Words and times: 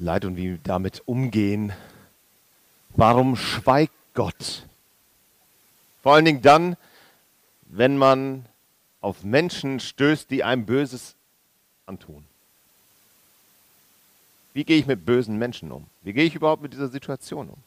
Leid 0.00 0.24
und 0.24 0.36
wie 0.36 0.50
wir 0.50 0.58
damit 0.62 1.02
umgehen. 1.06 1.72
Warum 2.90 3.34
schweigt 3.34 3.92
Gott? 4.14 4.64
Vor 6.02 6.14
allen 6.14 6.24
Dingen 6.24 6.42
dann, 6.42 6.76
wenn 7.62 7.98
man 7.98 8.46
auf 9.00 9.24
Menschen 9.24 9.80
stößt, 9.80 10.30
die 10.30 10.44
einem 10.44 10.66
Böses 10.66 11.16
antun. 11.86 12.24
Wie 14.54 14.64
gehe 14.64 14.78
ich 14.78 14.86
mit 14.86 15.04
bösen 15.04 15.36
Menschen 15.36 15.72
um? 15.72 15.86
Wie 16.02 16.12
gehe 16.12 16.24
ich 16.24 16.34
überhaupt 16.34 16.62
mit 16.62 16.72
dieser 16.72 16.88
Situation 16.88 17.48
um? 17.50 17.58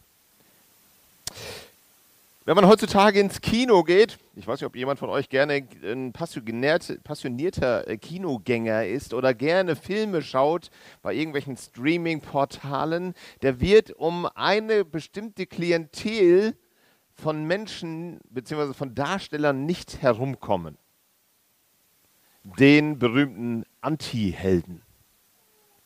Wenn 2.44 2.56
man 2.56 2.66
heutzutage 2.68 3.20
ins 3.20 3.40
Kino 3.40 3.84
geht, 3.84 4.18
ich 4.34 4.48
weiß 4.48 4.60
nicht, 4.60 4.66
ob 4.66 4.76
jemand 4.76 4.98
von 4.98 5.12
euch 5.12 5.30
gerne 5.30 5.64
ein 5.84 6.12
passionierter 6.12 7.88
äh, 7.88 7.98
Kinogänger 7.98 8.88
ist 8.88 9.14
oder 9.14 9.36
gerne 9.36 9.76
Filme 9.76 10.24
schaut 10.24 10.72
bei 11.04 11.14
irgendwelchen 11.14 11.56
Streaming-Portalen, 11.56 13.14
der 13.44 13.62
wird 13.62 13.92
um 13.92 14.26
eine 14.26 14.84
bestimmte 14.86 15.46
Klientel 15.46 16.58
von 17.14 17.46
Menschen 17.46 18.20
bzw. 18.32 18.74
von 18.74 18.96
Darstellern 18.96 19.68
nicht 19.68 20.02
herumkommen. 20.02 20.80
Den 22.58 22.98
berühmten 22.98 23.66
Anti-Helden. 23.82 24.82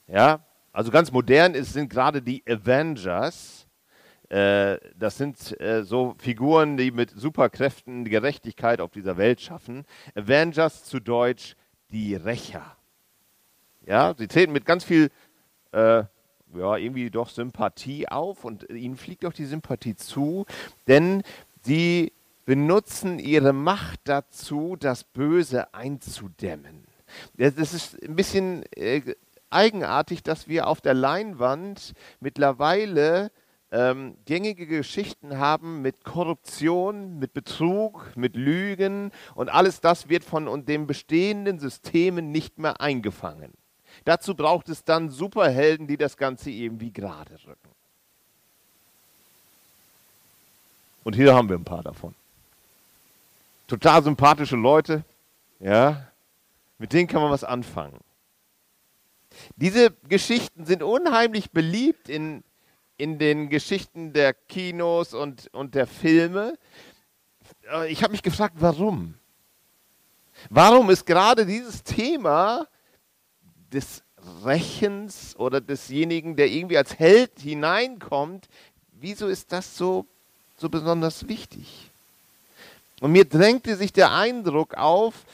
Ja, 0.07 0.45
also 0.71 0.89
ganz 0.89 1.11
modern 1.11 1.53
ist, 1.53 1.73
sind 1.73 1.89
gerade 1.89 2.21
die 2.21 2.43
Avengers 2.47 3.64
das 4.35 5.17
sind 5.17 5.59
äh, 5.61 5.83
so 5.83 6.15
Figuren, 6.17 6.75
die 6.75 6.91
mit 6.91 7.11
Superkräften 7.11 8.03
Gerechtigkeit 8.03 8.81
auf 8.81 8.91
dieser 8.91 9.15
Welt 9.17 9.39
schaffen. 9.39 9.85
Avengers 10.13 10.83
zu 10.83 10.99
Deutsch 10.99 11.55
die 11.91 12.15
Rächer. 12.15 12.75
Ja, 13.85 14.13
sie 14.17 14.27
treten 14.27 14.51
mit 14.51 14.65
ganz 14.65 14.83
viel, 14.83 15.09
äh, 15.71 16.03
ja, 16.53 16.77
irgendwie 16.77 17.09
doch 17.09 17.29
Sympathie 17.29 18.09
auf 18.09 18.43
und 18.43 18.69
ihnen 18.69 18.97
fliegt 18.97 19.25
auch 19.25 19.33
die 19.33 19.45
Sympathie 19.45 19.95
zu, 19.95 20.45
denn 20.87 21.23
sie 21.61 22.11
benutzen 22.45 23.19
ihre 23.19 23.53
Macht 23.53 24.01
dazu, 24.03 24.75
das 24.77 25.03
Böse 25.03 25.73
einzudämmen. 25.73 26.83
Das 27.37 27.55
ist 27.73 28.01
ein 28.03 28.15
bisschen 28.15 28.63
äh, 28.75 29.01
eigenartig, 29.49 30.23
dass 30.23 30.47
wir 30.47 30.67
auf 30.67 30.81
der 30.81 30.93
Leinwand 30.93 31.93
mittlerweile 32.19 33.31
ähm, 33.75 34.15
gängige 34.23 34.67
Geschichten 34.67 35.37
haben 35.37 35.81
mit 35.81 36.05
Korruption, 36.05 37.19
mit 37.19 37.33
Betrug, 37.33 38.15
mit 38.15 38.37
Lügen 38.37 39.11
und 39.35 39.49
alles 39.49 39.81
das 39.81 40.07
wird 40.07 40.23
von 40.23 40.65
den 40.65 40.87
bestehenden 40.87 41.59
Systemen 41.59 42.31
nicht 42.31 42.57
mehr 42.57 42.79
eingefangen. 42.79 43.51
Dazu 44.05 44.33
braucht 44.33 44.69
es 44.69 44.85
dann 44.85 45.09
Superhelden, 45.09 45.87
die 45.87 45.97
das 45.97 46.15
Ganze 46.15 46.51
irgendwie 46.51 46.91
gerade 46.91 47.33
rücken. 47.45 47.69
Und 51.03 51.15
hier 51.17 51.35
haben 51.35 51.49
wir 51.49 51.57
ein 51.57 51.65
paar 51.65 51.83
davon. 51.83 52.15
Total 53.67 54.01
sympathische 54.03 54.55
Leute, 54.55 55.03
ja, 55.59 56.07
mit 56.77 56.93
denen 56.93 57.09
kann 57.09 57.21
man 57.21 57.31
was 57.31 57.43
anfangen. 57.43 57.99
Diese 59.57 59.91
Geschichten 60.07 60.65
sind 60.65 60.81
unheimlich 60.81 61.51
beliebt 61.51 62.07
in 62.07 62.41
in 62.97 63.19
den 63.19 63.49
Geschichten 63.49 64.13
der 64.13 64.33
Kinos 64.33 65.13
und, 65.13 65.53
und 65.53 65.75
der 65.75 65.87
Filme. 65.87 66.57
Äh, 67.71 67.91
ich 67.91 68.03
habe 68.03 68.11
mich 68.11 68.23
gefragt, 68.23 68.55
warum? 68.59 69.15
Warum 70.49 70.89
ist 70.89 71.05
gerade 71.05 71.45
dieses 71.45 71.83
Thema 71.83 72.67
des 73.71 74.03
Rächens 74.43 75.35
oder 75.37 75.61
desjenigen, 75.61 76.35
der 76.35 76.47
irgendwie 76.47 76.77
als 76.77 76.97
Held 76.97 77.39
hineinkommt, 77.39 78.47
wieso 78.91 79.27
ist 79.27 79.51
das 79.51 79.77
so, 79.77 80.05
so 80.57 80.69
besonders 80.69 81.27
wichtig? 81.27 81.91
Und 83.01 83.11
mir 83.11 83.25
drängte 83.25 83.75
sich 83.75 83.91
der 83.91 84.11
Eindruck 84.13 84.75
auf, 84.75 85.25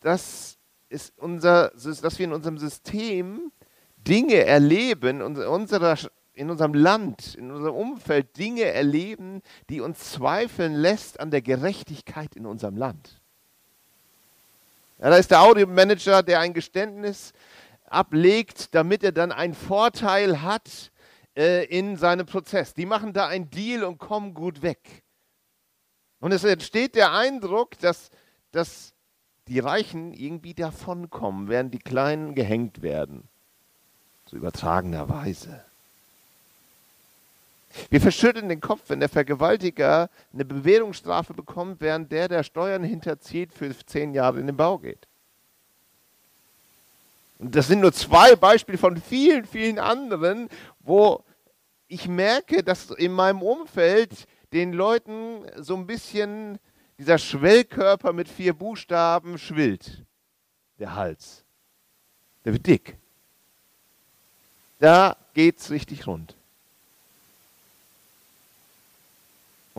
dass, 0.00 0.56
es 0.88 1.12
unser, 1.16 1.70
dass 1.70 2.18
wir 2.18 2.24
in 2.24 2.32
unserem 2.32 2.58
System 2.58 3.52
Dinge 3.98 4.44
erleben, 4.44 5.20
unserer 5.20 5.96
in 6.40 6.50
unserem 6.50 6.72
Land, 6.72 7.34
in 7.34 7.50
unserem 7.50 7.76
Umfeld 7.76 8.38
Dinge 8.38 8.62
erleben, 8.62 9.42
die 9.68 9.82
uns 9.82 10.12
zweifeln 10.12 10.72
lässt 10.72 11.20
an 11.20 11.30
der 11.30 11.42
Gerechtigkeit 11.42 12.34
in 12.34 12.46
unserem 12.46 12.78
Land. 12.78 13.20
Ja, 14.98 15.10
da 15.10 15.16
ist 15.16 15.30
der 15.30 15.42
Audiomanager, 15.42 16.22
der 16.22 16.40
ein 16.40 16.54
Geständnis 16.54 17.34
ablegt, 17.84 18.74
damit 18.74 19.04
er 19.04 19.12
dann 19.12 19.32
einen 19.32 19.52
Vorteil 19.52 20.40
hat 20.40 20.90
äh, 21.36 21.66
in 21.66 21.96
seinem 21.98 22.24
Prozess. 22.24 22.72
Die 22.72 22.86
machen 22.86 23.12
da 23.12 23.26
einen 23.26 23.50
Deal 23.50 23.84
und 23.84 23.98
kommen 23.98 24.32
gut 24.32 24.62
weg. 24.62 25.02
Und 26.20 26.32
es 26.32 26.44
entsteht 26.44 26.94
der 26.94 27.12
Eindruck, 27.12 27.78
dass, 27.80 28.08
dass 28.50 28.94
die 29.46 29.58
Reichen 29.58 30.14
irgendwie 30.14 30.54
davonkommen, 30.54 31.48
während 31.48 31.74
die 31.74 31.78
Kleinen 31.78 32.34
gehängt 32.34 32.80
werden. 32.80 33.28
So 34.24 34.36
übertragener 34.36 35.08
Weise. 35.10 35.64
Wir 37.88 38.00
verschütteln 38.00 38.48
den 38.48 38.60
Kopf, 38.60 38.82
wenn 38.88 39.00
der 39.00 39.08
Vergewaltiger 39.08 40.10
eine 40.32 40.44
Bewährungsstrafe 40.44 41.34
bekommt, 41.34 41.80
während 41.80 42.10
der, 42.10 42.28
der 42.28 42.42
Steuern 42.42 42.82
hinterzieht, 42.82 43.52
für 43.52 43.74
zehn 43.86 44.12
Jahre 44.12 44.40
in 44.40 44.46
den 44.46 44.56
Bau 44.56 44.78
geht. 44.78 45.06
Und 47.38 47.54
das 47.54 47.68
sind 47.68 47.80
nur 47.80 47.92
zwei 47.92 48.36
Beispiele 48.36 48.76
von 48.76 48.96
vielen, 48.96 49.46
vielen 49.46 49.78
anderen, 49.78 50.48
wo 50.80 51.24
ich 51.88 52.06
merke, 52.06 52.62
dass 52.62 52.90
in 52.90 53.12
meinem 53.12 53.42
Umfeld 53.42 54.26
den 54.52 54.72
Leuten 54.72 55.44
so 55.56 55.74
ein 55.76 55.86
bisschen 55.86 56.58
dieser 56.98 57.18
Schwellkörper 57.18 58.12
mit 58.12 58.28
vier 58.28 58.52
Buchstaben 58.52 59.38
schwillt. 59.38 60.04
Der 60.78 60.94
Hals. 60.94 61.44
Der 62.44 62.52
wird 62.52 62.66
dick. 62.66 62.98
Da 64.78 65.16
geht 65.34 65.58
es 65.58 65.70
richtig 65.70 66.06
rund. 66.06 66.36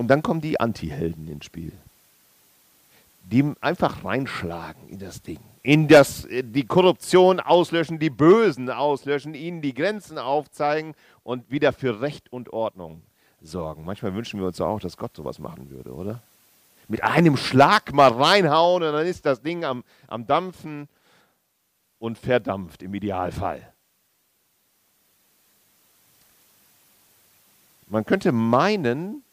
Und 0.01 0.07
dann 0.07 0.23
kommen 0.23 0.41
die 0.41 0.59
Anti-Helden 0.59 1.27
ins 1.27 1.45
Spiel. 1.45 1.73
Die 3.25 3.53
einfach 3.61 4.03
reinschlagen 4.03 4.89
in 4.89 4.97
das 4.97 5.21
Ding. 5.21 5.37
In 5.61 5.87
das, 5.87 6.25
äh, 6.25 6.41
die 6.43 6.65
Korruption 6.65 7.39
auslöschen, 7.39 7.99
die 7.99 8.09
Bösen 8.09 8.71
auslöschen, 8.71 9.35
ihnen 9.35 9.61
die 9.61 9.75
Grenzen 9.75 10.17
aufzeigen 10.17 10.95
und 11.21 11.51
wieder 11.51 11.71
für 11.71 12.01
Recht 12.01 12.33
und 12.33 12.51
Ordnung 12.51 13.03
sorgen. 13.43 13.85
Manchmal 13.85 14.15
wünschen 14.15 14.39
wir 14.39 14.47
uns 14.47 14.59
auch, 14.59 14.79
dass 14.79 14.97
Gott 14.97 15.15
sowas 15.15 15.37
machen 15.37 15.69
würde, 15.69 15.93
oder? 15.93 16.23
Mit 16.87 17.03
einem 17.03 17.37
Schlag 17.37 17.93
mal 17.93 18.11
reinhauen 18.11 18.81
und 18.81 18.93
dann 18.93 19.05
ist 19.05 19.27
das 19.27 19.43
Ding 19.43 19.63
am, 19.63 19.83
am 20.07 20.25
Dampfen 20.25 20.89
und 21.99 22.17
verdampft 22.17 22.81
im 22.81 22.95
Idealfall. 22.95 23.71
Man 27.85 28.03
könnte 28.03 28.31
meinen, 28.31 29.23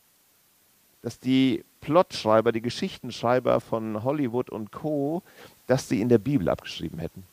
dass 1.09 1.19
die 1.21 1.65
Plotschreiber, 1.81 2.53
die 2.53 2.61
Geschichtenschreiber 2.61 3.63
von 3.63 4.05
Hollywood 4.05 4.51
und 4.51 4.73
Co., 4.73 5.23
dass 5.67 5.89
sie 5.89 6.03
in 6.03 6.11
der 6.11 6.19
Bibel 6.19 6.51
abgeschrieben 6.51 6.99
hätten. 6.99 7.25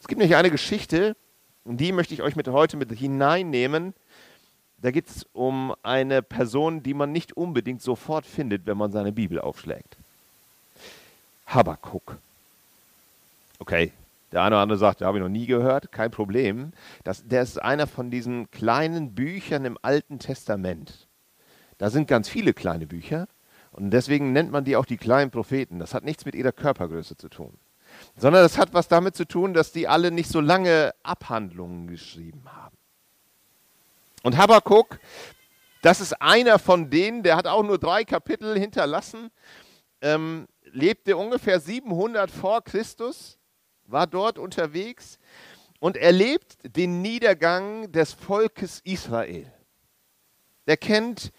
Es 0.00 0.08
gibt 0.08 0.18
nämlich 0.18 0.34
eine 0.34 0.50
Geschichte, 0.50 1.14
und 1.66 1.76
die 1.76 1.92
möchte 1.92 2.14
ich 2.14 2.22
euch 2.22 2.36
mit 2.36 2.48
heute 2.48 2.78
mit 2.78 2.90
hineinnehmen. 2.90 3.92
Da 4.78 4.92
geht 4.92 5.08
es 5.10 5.26
um 5.34 5.74
eine 5.82 6.22
Person, 6.22 6.82
die 6.82 6.94
man 6.94 7.12
nicht 7.12 7.36
unbedingt 7.36 7.82
sofort 7.82 8.24
findet, 8.24 8.64
wenn 8.64 8.78
man 8.78 8.92
seine 8.92 9.12
Bibel 9.12 9.38
aufschlägt. 9.38 9.98
Habakuk. 11.48 12.16
Okay, 13.58 13.92
der 14.32 14.40
eine 14.40 14.54
oder 14.54 14.62
andere 14.62 14.78
sagt, 14.78 15.02
da 15.02 15.06
habe 15.06 15.18
ich 15.18 15.22
noch 15.22 15.28
nie 15.28 15.44
gehört, 15.44 15.92
kein 15.92 16.10
Problem. 16.10 16.72
Das, 17.04 17.28
der 17.28 17.42
ist 17.42 17.60
einer 17.60 17.86
von 17.86 18.10
diesen 18.10 18.50
kleinen 18.50 19.14
Büchern 19.14 19.66
im 19.66 19.76
Alten 19.82 20.18
Testament 20.18 21.09
Da 21.80 21.88
sind 21.88 22.08
ganz 22.08 22.28
viele 22.28 22.52
kleine 22.52 22.86
Bücher 22.86 23.26
und 23.72 23.90
deswegen 23.90 24.34
nennt 24.34 24.52
man 24.52 24.66
die 24.66 24.76
auch 24.76 24.84
die 24.84 24.98
kleinen 24.98 25.30
Propheten. 25.30 25.78
Das 25.78 25.94
hat 25.94 26.04
nichts 26.04 26.26
mit 26.26 26.34
ihrer 26.34 26.52
Körpergröße 26.52 27.16
zu 27.16 27.30
tun, 27.30 27.56
sondern 28.18 28.42
das 28.42 28.58
hat 28.58 28.74
was 28.74 28.86
damit 28.86 29.16
zu 29.16 29.24
tun, 29.24 29.54
dass 29.54 29.72
die 29.72 29.88
alle 29.88 30.10
nicht 30.10 30.28
so 30.30 30.40
lange 30.40 30.92
Abhandlungen 31.02 31.86
geschrieben 31.86 32.42
haben. 32.52 32.76
Und 34.22 34.36
Habakkuk, 34.36 35.00
das 35.80 36.02
ist 36.02 36.20
einer 36.20 36.58
von 36.58 36.90
denen, 36.90 37.22
der 37.22 37.36
hat 37.36 37.46
auch 37.46 37.62
nur 37.62 37.78
drei 37.78 38.04
Kapitel 38.04 38.58
hinterlassen, 38.58 39.30
ähm, 40.02 40.48
lebte 40.64 41.16
ungefähr 41.16 41.60
700 41.60 42.30
vor 42.30 42.62
Christus, 42.62 43.38
war 43.86 44.06
dort 44.06 44.38
unterwegs 44.38 45.18
und 45.78 45.96
erlebt 45.96 46.58
den 46.76 47.00
Niedergang 47.00 47.90
des 47.90 48.12
Volkes 48.12 48.80
Israel. 48.84 49.50
Er 50.66 50.76
kennt, 50.76 51.32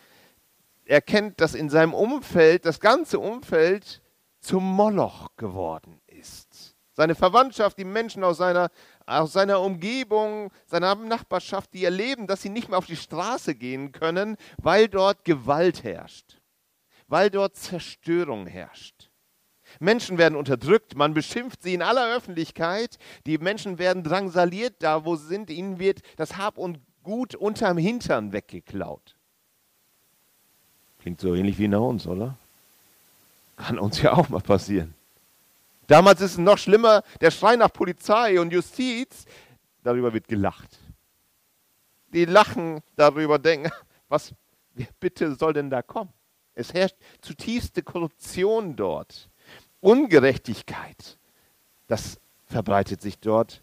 er 0.92 1.02
kennt, 1.02 1.40
dass 1.40 1.56
in 1.56 1.70
seinem 1.70 1.94
Umfeld, 1.94 2.66
das 2.66 2.82
ganze 2.82 3.18
Umfeld 3.18 4.02
zum 4.42 4.66
Moloch 4.66 5.30
geworden 5.38 6.02
ist. 6.06 6.76
Seine 6.92 7.16
Verwandtschaft, 7.16 7.78
die 7.78 7.86
Menschen 7.86 8.26
aus 8.26 8.40
seiner, 8.40 8.70
aus 9.06 9.32
seiner 9.32 9.62
Umgebung, 9.62 10.52
seiner 10.66 10.94
Nachbarschaft, 10.96 11.74
die 11.74 11.86
erleben, 11.86 12.28
dass 12.28 12.42
sie 12.42 12.50
nicht 12.50 12.68
mehr 12.68 12.78
auf 12.78 12.88
die 12.88 12.98
Straße 12.98 13.56
gehen 13.56 13.94
können, 13.94 14.36
weil 14.62 14.90
dort 14.90 15.24
Gewalt 15.24 15.86
herrscht, 15.86 16.42
weil 17.08 17.30
dort 17.30 17.56
Zerstörung 17.56 18.46
herrscht. 18.46 19.12
Menschen 19.80 20.18
werden 20.18 20.36
unterdrückt, 20.36 20.98
man 20.98 21.14
beschimpft 21.14 21.64
sie 21.64 21.74
in 21.74 21.84
aller 21.84 22.14
Öffentlichkeit, 22.14 22.98
die 23.26 23.38
Menschen 23.38 23.80
werden 23.80 24.04
drangsaliert, 24.04 24.84
da 24.84 25.06
wo 25.06 25.16
sie 25.16 25.28
sind, 25.28 25.50
ihnen 25.52 25.80
wird 25.80 26.02
das 26.18 26.36
Hab 26.36 26.58
und 26.58 26.82
Gut 27.02 27.34
unterm 27.34 27.78
Hintern 27.78 28.34
weggeklaut. 28.34 29.16
Klingt 31.02 31.20
so 31.20 31.34
ähnlich 31.34 31.58
wie 31.58 31.68
nach 31.68 31.80
uns, 31.80 32.06
oder? 32.06 32.36
Kann 33.58 33.80
uns 33.80 34.02
ja 34.02 34.14
auch 34.14 34.30
mal 34.30 34.42
passieren. 34.42 34.94
Damals 35.88 36.22
ist 36.22 36.34
es 36.34 36.38
noch 36.38 36.58
schlimmer, 36.58 37.04
der 37.20 37.32
Schrei 37.32 37.56
nach 37.56 37.74
Polizei 37.74 38.40
und 38.40 38.54
Justiz, 38.54 39.26
darüber 39.84 40.14
wird 40.14 40.28
gelacht. 40.28 40.78
Die 42.14 42.26
lachen 42.26 42.82
darüber, 42.96 43.40
denken, 43.40 43.72
was 44.10 44.34
bitte 45.00 45.36
soll 45.36 45.54
denn 45.54 45.70
da 45.70 45.82
kommen? 45.82 46.14
Es 46.56 46.74
herrscht 46.74 46.96
zutiefste 47.22 47.82
Korruption 47.82 48.76
dort. 48.76 49.30
Ungerechtigkeit, 49.80 51.18
das 51.88 52.20
verbreitet 52.48 53.02
sich 53.02 53.18
dort, 53.18 53.62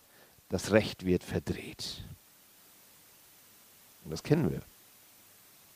das 0.49 0.73
Recht 0.73 1.07
wird 1.07 1.23
verdreht. 1.23 2.03
Und 4.05 4.11
das 4.11 4.23
kennen 4.23 4.51
wir. 4.51 4.63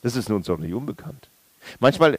Das 0.02 0.16
ist 0.16 0.30
uns 0.30 0.46
doch 0.46 0.58
nicht 0.58 0.74
unbekannt. 0.74 1.28
Manchmal 1.80 2.18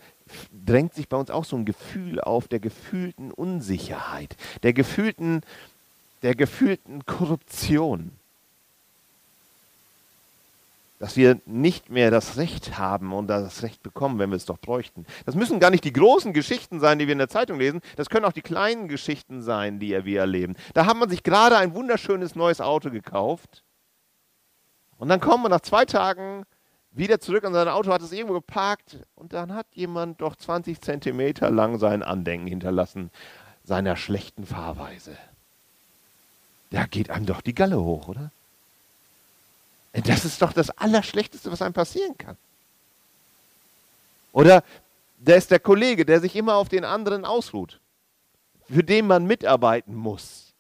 drängt 0.66 0.94
sich 0.94 1.10
bei 1.10 1.18
uns 1.18 1.30
auch 1.30 1.45
so 1.45 1.56
ein 1.56 1.66
Gefühl 1.66 2.19
auf 2.22 2.48
der 2.48 2.60
gefühlten 2.60 3.31
Unsicherheit, 3.31 4.36
der 4.63 4.74
gefühlten, 4.74 5.42
der 6.22 6.36
gefühlten 6.36 7.06
Korruption 7.06 8.12
dass 11.04 11.18
wir 11.18 11.42
nicht 11.45 11.90
mehr 11.90 12.12
das 12.12 12.38
Recht 12.38 12.78
haben 12.78 13.12
und 13.12 13.28
das 13.28 13.62
Recht 13.62 13.84
bekommen, 13.84 14.19
wenn 14.19 14.30
wir 14.30 14.38
es 14.38 14.45
doch 14.45 14.57
bräuchten. 14.57 15.06
Das 15.25 15.36
müssen 15.36 15.60
gar 15.60 15.69
nicht 15.69 15.84
die 15.84 15.92
großen 15.92 16.31
Geschichten 16.31 16.80
sein, 16.80 16.98
die 16.98 17.07
wir 17.07 17.12
in 17.12 17.18
der 17.18 17.28
Zeitung 17.28 17.60
lesen. 17.60 17.81
Das 17.98 18.10
können 18.10 18.24
auch 18.24 18.31
die 18.31 18.42
kleinen 18.42 18.88
Geschichten 18.88 19.42
sein, 19.42 19.80
die 19.80 20.06
wir 20.06 20.22
erleben. 20.22 20.56
Da 20.74 20.86
hat 20.86 20.96
man 20.96 21.10
sich 21.10 21.22
gerade 21.22 21.57
ein 21.57 21.75
wunderschönes 21.75 22.36
neues 22.36 22.62
Auto 22.62 22.89
gekauft. 22.89 23.66
Und 24.98 25.10
dann 25.10 25.19
kommt 25.19 25.44
man 25.44 25.51
nach 25.51 25.60
zwei 25.60 25.84
Tagen 25.84 26.46
wieder 26.94 27.19
zurück 27.19 27.44
an 27.44 27.54
sein 27.54 27.68
Auto, 27.68 27.92
hat 27.92 28.01
es 28.01 28.12
irgendwo 28.12 28.34
geparkt 28.36 28.98
und 29.16 29.34
dann 29.34 29.54
hat 29.54 29.68
jemand 29.74 30.22
doch 30.22 30.36
20 30.36 30.80
Zentimeter 30.80 31.50
lang 31.50 31.80
sein 31.80 32.04
Andenken 32.04 32.48
hinterlassen 32.48 33.12
seiner 33.63 33.95
schlechten 33.95 34.45
Fahrweise. 34.45 35.18
Da 36.69 36.86
geht 36.86 37.10
einem 37.10 37.25
doch 37.25 37.42
die 37.42 37.56
Galle 37.56 37.81
hoch, 37.81 38.07
oder? 38.07 38.31
Das 39.94 40.25
ist 40.25 40.42
doch 40.42 40.54
das 40.54 40.72
Allerschlechteste, 40.72 41.51
was 41.51 41.62
einem 41.62 41.74
passieren 41.74 42.18
kann. 42.18 42.36
Oder 44.31 44.63
da 45.19 45.36
ist 45.36 45.51
der 45.51 45.60
Kollege, 45.60 46.06
der 46.06 46.19
sich 46.19 46.36
immer 46.36 46.56
auf 46.56 46.68
den 46.68 46.84
anderen 46.84 47.25
ausruht, 47.25 47.80
für 48.69 48.84
den 48.84 49.06
man 49.06 49.25
mitarbeiten 49.25 49.96
muss, 49.96 50.54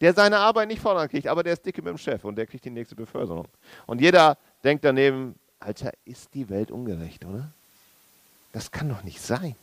der 0.00 0.14
seine 0.14 0.38
Arbeit 0.38 0.68
nicht 0.68 0.80
vorankriegt, 0.80 1.26
aber 1.26 1.42
der 1.42 1.54
ist 1.54 1.66
dicke 1.66 1.82
mit 1.82 1.90
dem 1.90 1.98
Chef 1.98 2.24
und 2.24 2.36
der 2.36 2.46
kriegt 2.46 2.64
die 2.64 2.70
nächste 2.70 2.94
Beförderung. 2.94 3.48
Und 3.86 4.00
jeder 4.00 4.38
denkt 4.62 4.84
daneben, 4.84 5.34
Alter, 5.60 5.92
ist 6.04 6.34
die 6.34 6.48
Welt 6.48 6.70
ungerecht, 6.70 7.24
oder? 7.24 7.52
Das 8.52 8.70
kann 8.70 8.88
doch 8.88 9.04
nicht 9.04 9.20
sein. 9.20 9.54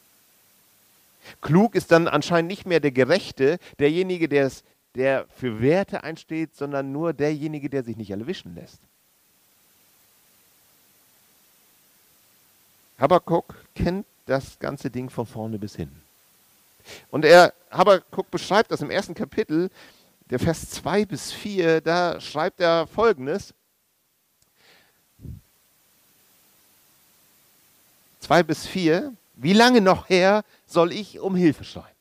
Klug 1.42 1.76
ist 1.76 1.92
dann 1.92 2.08
anscheinend 2.08 2.50
nicht 2.50 2.66
mehr 2.66 2.80
der 2.80 2.92
Gerechte, 2.92 3.60
derjenige, 3.80 4.30
der, 4.30 4.52
der 4.96 5.26
für 5.36 5.62
Werte 5.62 6.04
einsteht, 6.04 6.56
sondern 6.56 6.92
nur 6.92 7.14
derjenige, 7.14 7.70
der 7.70 7.84
sich 7.84 7.98
nicht 7.98 8.12
erwischen 8.12 8.56
lässt. 8.56 8.80
Habakkuk 13.00 13.56
kennt 13.76 14.06
das 14.26 14.58
ganze 14.60 14.90
Ding 14.90 15.10
von 15.10 15.26
vorne 15.26 15.60
bis 15.60 15.76
hin. 15.76 15.92
Und 17.12 17.26
er, 17.26 17.54
Habakkuk 17.70 18.32
beschreibt 18.32 18.72
das 18.72 18.82
im 18.82 18.90
ersten 18.90 19.14
Kapitel, 19.14 19.70
der 20.30 20.40
Vers 20.40 20.70
2 20.72 21.06
bis 21.06 21.32
4, 21.32 21.82
da 21.82 22.20
schreibt 22.20 22.60
er 22.60 22.88
folgendes. 22.88 23.54
2 28.27 28.44
bis 28.44 28.68
4, 28.68 29.15
wie 29.35 29.53
lange 29.53 29.79
noch 29.79 30.09
her 30.09 30.44
soll 30.65 30.91
ich 30.91 31.21
um 31.21 31.33
Hilfe 31.33 31.63
schreien? 31.63 31.95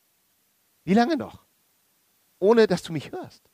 Wie 0.83 0.95
lange 0.95 1.17
noch? 1.17 1.45
Ohne 2.41 2.67
dass 2.67 2.83
du 2.83 2.93
mich 2.93 3.13
hörst. 3.13 3.45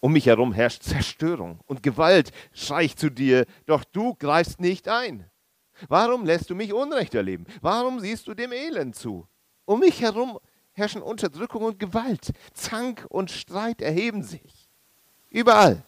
Um 0.00 0.12
mich 0.12 0.26
herum 0.26 0.52
herrscht 0.52 0.82
Zerstörung 0.82 1.60
und 1.66 1.82
Gewalt, 1.82 2.30
schrei 2.52 2.84
ich 2.84 2.96
zu 2.96 3.08
dir, 3.08 3.46
doch 3.64 3.84
du 3.84 4.16
greifst 4.16 4.60
nicht 4.60 4.86
ein. 4.86 5.24
Warum 5.88 6.26
lässt 6.26 6.50
du 6.50 6.54
mich 6.54 6.74
Unrecht 6.74 7.14
erleben? 7.14 7.46
Warum 7.62 8.00
siehst 8.00 8.26
du 8.26 8.34
dem 8.34 8.52
Elend 8.52 8.94
zu? 8.94 9.26
Um 9.64 9.80
mich 9.80 10.02
herum 10.02 10.38
herrschen 10.72 11.00
Unterdrückung 11.00 11.62
und 11.62 11.78
Gewalt. 11.78 12.32
Zank 12.52 13.06
und 13.08 13.30
Streit 13.30 13.80
erheben 13.80 14.22
sich. 14.22 14.68
Überall. 15.30 15.82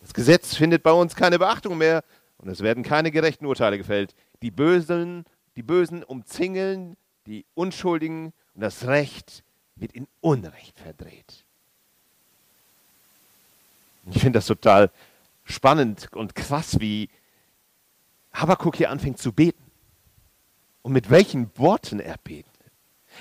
Das 0.00 0.14
Gesetz 0.14 0.54
findet 0.54 0.82
bei 0.82 0.92
uns 0.92 1.14
keine 1.14 1.38
Beachtung 1.38 1.76
mehr 1.76 2.02
und 2.38 2.48
es 2.48 2.60
werden 2.60 2.82
keine 2.82 3.10
gerechten 3.10 3.46
Urteile 3.46 3.78
gefällt. 3.78 4.14
Die 4.42 4.50
Bösen, 4.50 5.24
die 5.56 5.62
Bösen 5.62 6.02
umzingeln 6.02 6.96
die 7.26 7.44
Unschuldigen 7.54 8.32
und 8.54 8.60
das 8.60 8.86
Recht 8.86 9.42
wird 9.74 9.92
in 9.92 10.06
Unrecht 10.20 10.78
verdreht. 10.78 11.44
Ich 14.08 14.20
finde 14.20 14.38
das 14.38 14.46
total 14.46 14.90
spannend 15.44 16.08
und 16.12 16.34
krass, 16.34 16.78
wie 16.80 17.10
Habakuk 18.32 18.76
hier 18.76 18.90
anfängt 18.90 19.18
zu 19.18 19.32
beten. 19.32 19.64
Und 20.82 20.92
mit 20.92 21.10
welchen 21.10 21.50
Worten 21.58 21.98
er 21.98 22.16
betet. 22.18 22.46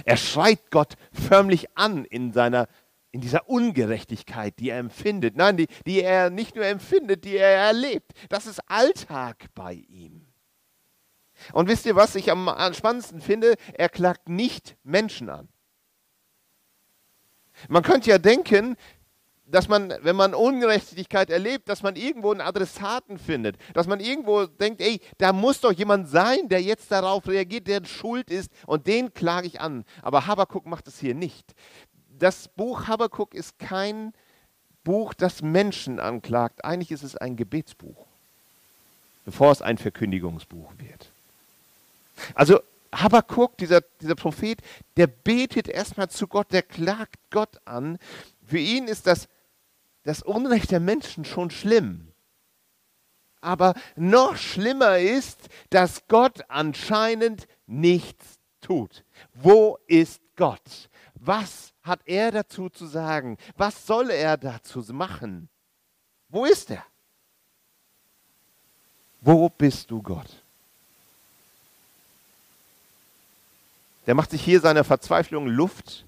Er 0.03 0.17
schreit 0.17 0.69
Gott 0.69 0.95
förmlich 1.11 1.75
an 1.75 2.05
in, 2.05 2.31
seiner, 2.31 2.67
in 3.15 3.21
dieser 3.21 3.47
Ungerechtigkeit, 3.47 4.59
die 4.59 4.71
er 4.71 4.77
empfindet. 4.77 5.37
Nein, 5.37 5.55
die, 5.55 5.67
die 5.85 6.01
er 6.01 6.29
nicht 6.29 6.57
nur 6.57 6.65
empfindet, 6.65 7.23
die 7.23 7.37
er 7.37 7.47
erlebt. 7.47 8.11
Das 8.27 8.45
ist 8.45 8.59
Alltag 8.69 9.45
bei 9.55 9.71
ihm. 9.87 10.27
Und 11.53 11.69
wisst 11.69 11.85
ihr, 11.85 11.95
was 11.95 12.15
ich 12.15 12.29
am, 12.29 12.49
spannendsten 12.73 13.21
finde? 13.21 13.55
Er 13.73 13.87
klagt 13.87 14.27
nicht 14.27 14.75
Menschen 14.83 15.29
an. 15.29 15.47
Man 17.69 17.83
könnte 17.83 18.09
ja 18.09 18.17
denken, 18.17 18.75
dass 19.45 19.69
man, 19.69 19.93
wenn 20.01 20.17
man 20.17 20.33
Ungerechtigkeit 20.33 21.29
erlebt, 21.29 21.69
dass 21.69 21.83
man 21.83 21.95
irgendwo 21.95 22.31
einen 22.31 22.41
Adressaten 22.41 23.17
findet, 23.17 23.55
dass 23.73 23.87
man 23.87 24.01
irgendwo 24.01 24.45
denkt, 24.45 24.81
ey, 24.81 24.99
da 25.19 25.31
muss 25.31 25.61
doch 25.61 25.71
jemand 25.71 26.09
sein, 26.09 26.49
der 26.49 26.61
jetzt 26.61 26.91
darauf 26.91 27.29
reagiert, 27.29 27.67
der 27.67 27.85
schuld 27.85 28.29
ist 28.29 28.51
und 28.67 28.87
den 28.87 29.13
klage 29.13 29.47
ich 29.47 29.61
an. 29.61 29.85
Aber 30.01 30.27
Habakuk 30.27 30.65
macht 30.65 30.89
es 30.89 30.99
hier 30.99 31.15
nicht. 31.15 31.53
Das 32.19 32.47
Buch 32.47 32.87
Habakuk 32.87 33.33
ist 33.33 33.59
kein 33.59 34.13
Buch, 34.83 35.13
das 35.13 35.41
Menschen 35.41 35.99
anklagt. 35.99 36.63
Eigentlich 36.63 36.91
ist 36.91 37.03
es 37.03 37.15
ein 37.15 37.35
Gebetsbuch, 37.35 38.05
bevor 39.25 39.51
es 39.51 39.61
ein 39.61 39.77
Verkündigungsbuch 39.77 40.71
wird. 40.77 41.09
Also 42.33 42.61
Habakuk, 42.93 43.57
dieser, 43.57 43.81
dieser 43.99 44.15
Prophet, 44.15 44.59
der 44.95 45.07
betet 45.07 45.67
erstmal 45.67 46.09
zu 46.09 46.27
Gott, 46.27 46.51
der 46.51 46.61
klagt 46.61 47.17
Gott 47.31 47.59
an. 47.65 47.97
Für 48.45 48.59
ihn 48.59 48.87
ist 48.87 49.07
das 49.07 49.27
das 50.05 50.21
Unrecht 50.21 50.71
der 50.71 50.79
Menschen 50.79 51.25
schon 51.25 51.51
schlimm. 51.51 52.11
Aber 53.41 53.73
noch 53.95 54.37
schlimmer 54.37 54.99
ist, 54.99 55.39
dass 55.71 56.07
Gott 56.07 56.45
anscheinend 56.47 57.47
nichts 57.67 58.39
tut. 58.61 59.03
Wo 59.33 59.77
ist 59.87 60.21
Gott? 60.35 60.89
Was 61.15 61.73
hat 61.85 62.01
er 62.05 62.31
dazu 62.31 62.69
zu 62.69 62.87
sagen? 62.87 63.37
Was 63.55 63.85
soll 63.85 64.09
er 64.09 64.37
dazu 64.37 64.79
machen? 64.91 65.47
Wo 66.29 66.45
ist 66.45 66.71
er? 66.71 66.83
Wo 69.21 69.49
bist 69.49 69.91
du 69.91 70.01
Gott? 70.01 70.29
Der 74.07 74.15
macht 74.15 74.31
sich 74.31 74.43
hier 74.43 74.59
seiner 74.59 74.83
Verzweiflung 74.83 75.47
Luft, 75.47 76.05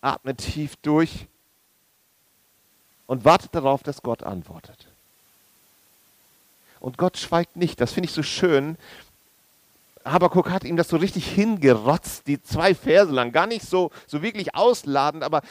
atmet 0.00 0.38
tief 0.38 0.76
durch 0.76 1.26
und 3.06 3.24
wartet 3.24 3.54
darauf, 3.54 3.82
dass 3.82 4.02
Gott 4.02 4.22
antwortet. 4.22 4.88
Und 6.80 6.98
Gott 6.98 7.16
schweigt 7.16 7.56
nicht. 7.56 7.80
Das 7.80 7.92
finde 7.92 8.08
ich 8.08 8.14
so 8.14 8.22
schön. 8.22 8.76
Habakuk 10.06 10.50
hat 10.50 10.64
ihm 10.64 10.76
das 10.76 10.88
so 10.88 10.96
richtig 10.96 11.26
hingerotzt, 11.26 12.26
die 12.28 12.40
zwei 12.40 12.74
Verse 12.74 13.12
lang. 13.12 13.32
Gar 13.32 13.48
nicht 13.48 13.66
so, 13.66 13.90
so 14.06 14.22
wirklich 14.22 14.54
ausladend, 14.54 15.24
aber 15.24 15.42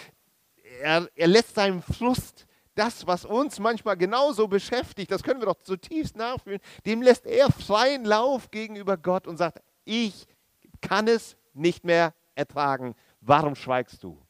er, 0.81 1.09
er 1.15 1.27
lässt 1.27 1.55
seinen 1.55 1.81
Frust, 1.81 2.45
das, 2.75 3.07
was 3.07 3.25
uns 3.25 3.59
manchmal 3.59 3.97
genauso 3.97 4.47
beschäftigt, 4.47 5.12
das 5.12 5.24
können 5.24 5.39
wir 5.39 5.45
doch 5.47 5.62
zutiefst 5.62 6.15
nachfühlen, 6.17 6.59
dem 6.85 7.01
lässt 7.01 7.25
er 7.25 7.51
freien 7.51 8.05
Lauf 8.05 8.51
gegenüber 8.51 8.97
Gott 8.97 9.27
und 9.27 9.38
sagt, 9.38 9.62
ich 9.85 10.27
kann 10.81 11.07
es 11.07 11.38
nicht 11.53 11.85
mehr 11.85 12.13
ertragen. 12.35 12.95
Warum 13.21 13.55
schweigst 13.55 14.03
du? 14.03 14.21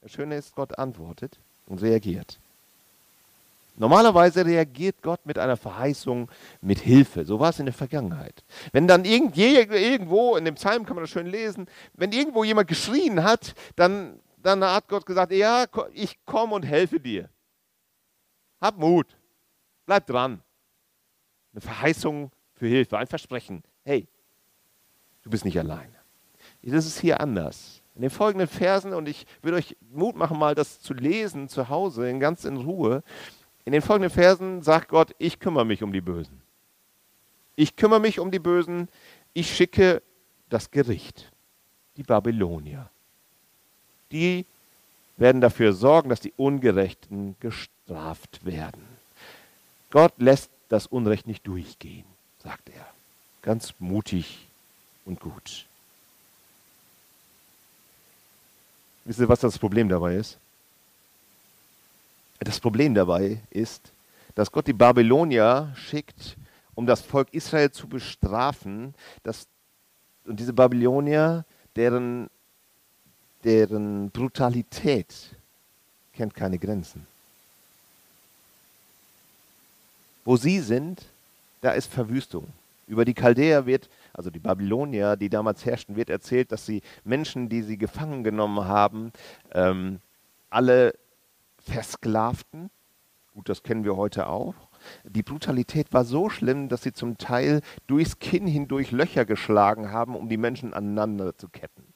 Das 0.00 0.12
Schöne 0.12 0.36
ist, 0.36 0.54
Gott 0.54 0.78
antwortet 0.78 1.40
und 1.66 1.82
reagiert. 1.82 2.38
Normalerweise 3.78 4.44
reagiert 4.44 5.02
Gott 5.02 5.24
mit 5.24 5.38
einer 5.38 5.56
Verheißung, 5.56 6.28
mit 6.60 6.80
Hilfe. 6.80 7.24
So 7.24 7.38
war 7.38 7.50
es 7.50 7.60
in 7.60 7.66
der 7.66 7.72
Vergangenheit. 7.72 8.44
Wenn 8.72 8.88
dann 8.88 9.04
irgendwo, 9.04 10.36
in 10.36 10.44
dem 10.44 10.56
Psalm 10.56 10.84
kann 10.84 10.96
man 10.96 11.04
das 11.04 11.10
schön 11.10 11.28
lesen, 11.28 11.66
wenn 11.94 12.10
irgendwo 12.10 12.42
jemand 12.42 12.68
geschrien 12.68 13.22
hat, 13.22 13.54
dann, 13.76 14.20
dann 14.38 14.64
hat 14.64 14.88
Gott 14.88 15.06
gesagt, 15.06 15.32
ja, 15.32 15.66
ich 15.92 16.18
komme 16.24 16.56
und 16.56 16.64
helfe 16.64 16.98
dir. 16.98 17.30
Hab 18.60 18.78
Mut. 18.78 19.16
Bleib 19.86 20.06
dran. 20.06 20.42
Eine 21.52 21.60
Verheißung 21.60 22.32
für 22.54 22.66
Hilfe, 22.66 22.98
ein 22.98 23.06
Versprechen. 23.06 23.62
Hey, 23.84 24.08
du 25.22 25.30
bist 25.30 25.44
nicht 25.44 25.58
allein. 25.58 25.94
Das 26.62 26.84
ist 26.84 26.98
hier 26.98 27.20
anders. 27.20 27.80
In 27.94 28.02
den 28.02 28.10
folgenden 28.10 28.48
Versen, 28.48 28.92
und 28.92 29.08
ich 29.08 29.24
würde 29.40 29.58
euch 29.58 29.76
Mut 29.92 30.16
machen, 30.16 30.38
mal 30.38 30.54
das 30.54 30.80
zu 30.80 30.94
lesen 30.94 31.48
zu 31.48 31.68
Hause, 31.68 32.16
ganz 32.18 32.44
in 32.44 32.56
Ruhe. 32.56 33.02
In 33.68 33.72
den 33.72 33.82
folgenden 33.82 34.10
Versen 34.10 34.62
sagt 34.62 34.88
Gott, 34.88 35.14
ich 35.18 35.40
kümmere 35.40 35.66
mich 35.66 35.82
um 35.82 35.92
die 35.92 36.00
Bösen. 36.00 36.40
Ich 37.54 37.76
kümmere 37.76 38.00
mich 38.00 38.18
um 38.18 38.30
die 38.30 38.38
Bösen. 38.38 38.88
Ich 39.34 39.54
schicke 39.54 40.00
das 40.48 40.70
Gericht, 40.70 41.30
die 41.98 42.02
Babylonier. 42.02 42.88
Die 44.10 44.46
werden 45.18 45.42
dafür 45.42 45.74
sorgen, 45.74 46.08
dass 46.08 46.20
die 46.20 46.32
Ungerechten 46.38 47.36
gestraft 47.40 48.42
werden. 48.46 48.82
Gott 49.90 50.14
lässt 50.16 50.48
das 50.70 50.86
Unrecht 50.86 51.26
nicht 51.26 51.46
durchgehen, 51.46 52.06
sagt 52.42 52.70
er. 52.70 52.86
Ganz 53.42 53.74
mutig 53.80 54.46
und 55.04 55.20
gut. 55.20 55.66
Wisst 59.04 59.20
ihr, 59.20 59.28
was 59.28 59.40
das 59.40 59.58
Problem 59.58 59.90
dabei 59.90 60.14
ist? 60.14 60.38
Das 62.40 62.60
Problem 62.60 62.94
dabei 62.94 63.40
ist, 63.50 63.92
dass 64.34 64.52
Gott 64.52 64.66
die 64.66 64.72
Babylonier 64.72 65.72
schickt, 65.76 66.36
um 66.74 66.86
das 66.86 67.00
Volk 67.00 67.28
Israel 67.32 67.70
zu 67.72 67.88
bestrafen. 67.88 68.94
Dass, 69.24 69.46
und 70.24 70.38
diese 70.38 70.52
Babylonier, 70.52 71.44
deren, 71.74 72.30
deren 73.42 74.10
Brutalität 74.10 75.14
kennt 76.12 76.34
keine 76.34 76.58
Grenzen. 76.58 77.06
Wo 80.24 80.36
sie 80.36 80.60
sind, 80.60 81.04
da 81.60 81.72
ist 81.72 81.92
Verwüstung. 81.92 82.46
Über 82.86 83.04
die 83.04 83.14
Chaldäer 83.14 83.66
wird, 83.66 83.88
also 84.12 84.30
die 84.30 84.38
Babylonier, 84.38 85.16
die 85.16 85.28
damals 85.28 85.64
herrschten, 85.64 85.96
wird 85.96 86.10
erzählt, 86.10 86.52
dass 86.52 86.64
sie 86.64 86.82
Menschen, 87.04 87.48
die 87.48 87.62
sie 87.62 87.76
gefangen 87.76 88.22
genommen 88.22 88.64
haben, 88.64 89.12
ähm, 89.52 90.00
alle 90.50 90.94
versklavten. 91.68 92.70
Gut, 93.32 93.48
das 93.48 93.62
kennen 93.62 93.84
wir 93.84 93.96
heute 93.96 94.26
auch. 94.26 94.54
Die 95.04 95.22
Brutalität 95.22 95.92
war 95.92 96.04
so 96.04 96.28
schlimm, 96.28 96.68
dass 96.68 96.82
sie 96.82 96.92
zum 96.92 97.18
Teil 97.18 97.60
durchs 97.86 98.18
Kinn 98.18 98.46
hindurch 98.46 98.90
Löcher 98.90 99.24
geschlagen 99.24 99.92
haben, 99.92 100.16
um 100.16 100.28
die 100.28 100.36
Menschen 100.36 100.74
aneinander 100.74 101.36
zu 101.36 101.48
ketten. 101.48 101.94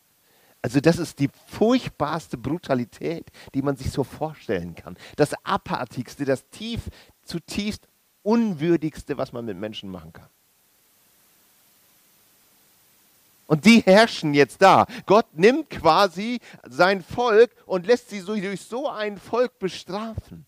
Also 0.63 0.79
das 0.81 0.99
ist 0.99 1.19
die 1.19 1.31
furchtbarste 1.47 2.39
Brutalität, 2.39 3.31
die 3.55 3.63
man 3.63 3.77
sich 3.77 3.91
so 3.91 4.05
vorstellen 4.05 4.77
kann. 4.77 4.97
Das 5.17 5.35
abartigste, 5.43 6.25
das 6.25 6.49
tief, 6.51 6.89
zutiefst 7.25 7.89
unwürdigste, 8.23 9.19
was 9.19 9.33
man 9.33 9.45
mit 9.45 9.59
Menschen 9.59 9.91
machen 9.91 10.13
kann. 10.13 10.29
Und 13.47 13.65
die 13.65 13.81
herrschen 13.81 14.35
jetzt 14.35 14.63
da. 14.63 14.87
Gott 15.07 15.27
nimmt 15.35 15.71
quasi 15.71 16.41
sein 16.69 17.03
Volk 17.03 17.51
und 17.67 17.87
lässt 17.87 18.09
sie 18.09 18.21
so, 18.21 18.35
durch 18.35 18.63
so 18.63 18.89
ein 18.89 19.19
Volk 19.19 19.59
bestrafen. 19.59 20.47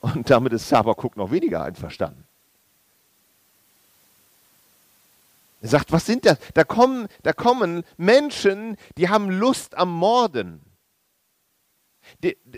Und 0.00 0.28
damit 0.28 0.52
ist 0.52 0.68
Sabakuk 0.68 1.16
noch 1.16 1.30
weniger 1.30 1.62
einverstanden. 1.62 2.24
Er 5.62 5.68
sagt, 5.68 5.92
was 5.92 6.04
sind 6.04 6.26
das? 6.26 6.38
Da 6.54 6.64
kommen, 6.64 7.06
da 7.22 7.32
kommen 7.32 7.84
Menschen, 7.96 8.76
die 8.98 9.08
haben 9.08 9.30
Lust 9.30 9.76
am 9.76 9.92
Morden. 9.92 10.60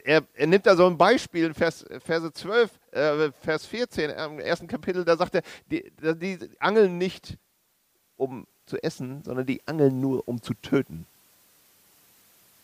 Er, 0.04 0.23
er, 0.33 0.47
nimmt 0.47 0.64
da 0.64 0.75
so 0.75 0.87
ein 0.87 0.97
Beispiel 0.97 1.52
Vers, 1.52 1.85
Verse 2.02 2.33
12, 2.33 2.71
äh, 2.93 3.31
Vers 3.33 3.66
14 3.66 4.09
im 4.09 4.40
ersten 4.40 4.66
Kapitel, 4.66 5.04
da 5.04 5.19
sagt 5.19 5.35
er, 5.35 5.43
die, 5.71 5.93
die 6.00 6.38
angeln 6.59 6.97
nicht 6.97 7.37
um 8.16 8.47
zu 8.66 8.83
essen, 8.83 9.23
sondern 9.25 9.47
die 9.47 9.61
angeln 9.66 10.00
nur, 10.00 10.26
um 10.26 10.42
zu 10.42 10.54
töten. 10.54 11.06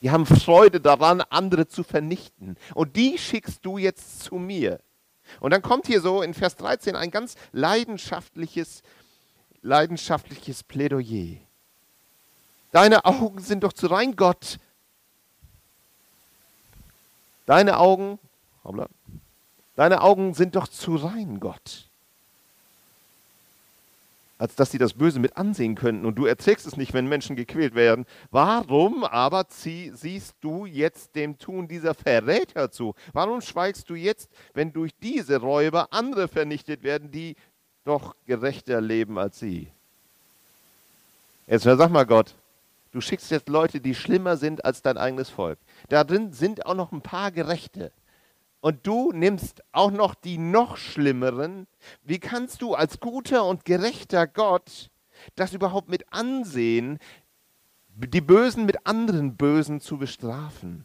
Die 0.02 0.10
haben 0.10 0.24
Freude 0.24 0.80
daran, 0.80 1.20
andere 1.20 1.68
zu 1.68 1.82
vernichten. 1.82 2.56
Und 2.74 2.96
die 2.96 3.18
schickst 3.18 3.64
du 3.64 3.76
jetzt 3.76 4.22
zu 4.22 4.36
mir. 4.36 4.80
Und 5.40 5.50
dann 5.50 5.62
kommt 5.62 5.86
hier 5.86 6.00
so 6.00 6.22
in 6.22 6.32
Vers 6.32 6.56
13 6.56 6.96
ein 6.96 7.10
ganz 7.10 7.36
leidenschaftliches, 7.52 8.82
leidenschaftliches 9.62 10.62
Plädoyer. 10.62 11.36
Deine 12.72 13.04
Augen 13.04 13.40
sind 13.40 13.62
doch 13.62 13.74
zu 13.74 13.88
rein, 13.88 14.16
Gott. 14.16 14.58
Deine 17.44 17.78
Augen, 17.78 18.18
deine 19.76 20.02
Augen 20.02 20.34
sind 20.34 20.54
doch 20.54 20.68
zu 20.68 20.96
rein, 20.96 21.40
Gott 21.40 21.89
als 24.40 24.54
dass 24.54 24.70
sie 24.70 24.78
das 24.78 24.94
Böse 24.94 25.20
mit 25.20 25.36
ansehen 25.36 25.74
könnten. 25.74 26.06
Und 26.06 26.16
du 26.16 26.24
erzählst 26.24 26.66
es 26.66 26.78
nicht, 26.78 26.94
wenn 26.94 27.06
Menschen 27.06 27.36
gequält 27.36 27.74
werden. 27.74 28.06
Warum 28.30 29.04
aber 29.04 29.46
zieh, 29.48 29.92
siehst 29.94 30.34
du 30.40 30.64
jetzt 30.64 31.14
dem 31.14 31.38
Tun 31.38 31.68
dieser 31.68 31.92
Verräter 31.92 32.70
zu? 32.70 32.94
Warum 33.12 33.42
schweigst 33.42 33.90
du 33.90 33.94
jetzt, 33.94 34.30
wenn 34.54 34.72
durch 34.72 34.92
diese 35.02 35.36
Räuber 35.36 35.88
andere 35.92 36.26
vernichtet 36.26 36.82
werden, 36.82 37.10
die 37.10 37.36
doch 37.84 38.16
gerechter 38.26 38.80
leben 38.80 39.18
als 39.18 39.38
sie? 39.38 39.68
Jetzt 41.46 41.64
sag 41.64 41.90
mal 41.90 42.06
Gott, 42.06 42.34
du 42.92 43.02
schickst 43.02 43.30
jetzt 43.30 43.50
Leute, 43.50 43.78
die 43.78 43.94
schlimmer 43.94 44.38
sind 44.38 44.64
als 44.64 44.80
dein 44.80 44.96
eigenes 44.96 45.28
Volk. 45.28 45.58
Darin 45.90 46.32
sind 46.32 46.64
auch 46.64 46.74
noch 46.74 46.92
ein 46.92 47.02
paar 47.02 47.30
Gerechte 47.30 47.92
und 48.60 48.86
du 48.86 49.12
nimmst 49.12 49.62
auch 49.72 49.90
noch 49.90 50.14
die 50.14 50.38
noch 50.38 50.76
schlimmeren, 50.76 51.66
wie 52.04 52.18
kannst 52.18 52.62
du 52.62 52.74
als 52.74 53.00
guter 53.00 53.44
und 53.44 53.64
gerechter 53.64 54.26
Gott 54.26 54.90
das 55.36 55.52
überhaupt 55.52 55.88
mit 55.88 56.12
ansehen, 56.12 56.98
die 57.96 58.20
Bösen 58.20 58.66
mit 58.66 58.86
anderen 58.86 59.36
Bösen 59.36 59.80
zu 59.80 59.98
bestrafen? 59.98 60.84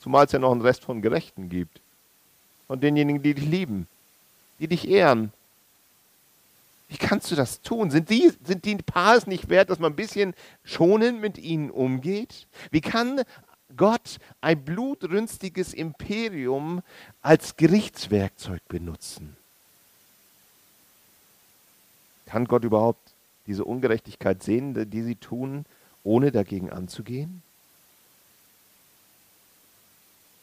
Zumal 0.00 0.26
es 0.26 0.32
ja 0.32 0.38
noch 0.40 0.52
einen 0.52 0.62
Rest 0.62 0.84
von 0.84 1.00
Gerechten 1.00 1.48
gibt. 1.48 1.80
Von 2.66 2.80
denjenigen, 2.80 3.22
die 3.22 3.34
dich 3.34 3.46
lieben, 3.46 3.86
die 4.58 4.66
dich 4.66 4.88
ehren. 4.88 5.32
Wie 6.88 6.96
kannst 6.96 7.30
du 7.30 7.36
das 7.36 7.62
tun? 7.62 7.90
Sind 7.90 8.10
die, 8.10 8.32
sind 8.44 8.64
die 8.64 8.76
Paars 8.76 9.26
nicht 9.26 9.48
wert, 9.48 9.70
dass 9.70 9.78
man 9.78 9.92
ein 9.92 9.96
bisschen 9.96 10.34
schonend 10.64 11.20
mit 11.20 11.38
ihnen 11.38 11.70
umgeht? 11.70 12.46
Wie 12.70 12.80
kann 12.80 13.22
Gott 13.76 14.18
ein 14.40 14.64
blutrünstiges 14.64 15.74
Imperium 15.74 16.82
als 17.20 17.56
Gerichtswerkzeug 17.56 18.60
benutzen? 18.68 19.36
Kann 22.26 22.46
Gott 22.46 22.64
überhaupt 22.64 23.12
diese 23.46 23.64
Ungerechtigkeit 23.64 24.42
sehen, 24.42 24.90
die 24.90 25.02
sie 25.02 25.16
tun, 25.16 25.64
ohne 26.04 26.32
dagegen 26.32 26.70
anzugehen? 26.70 27.42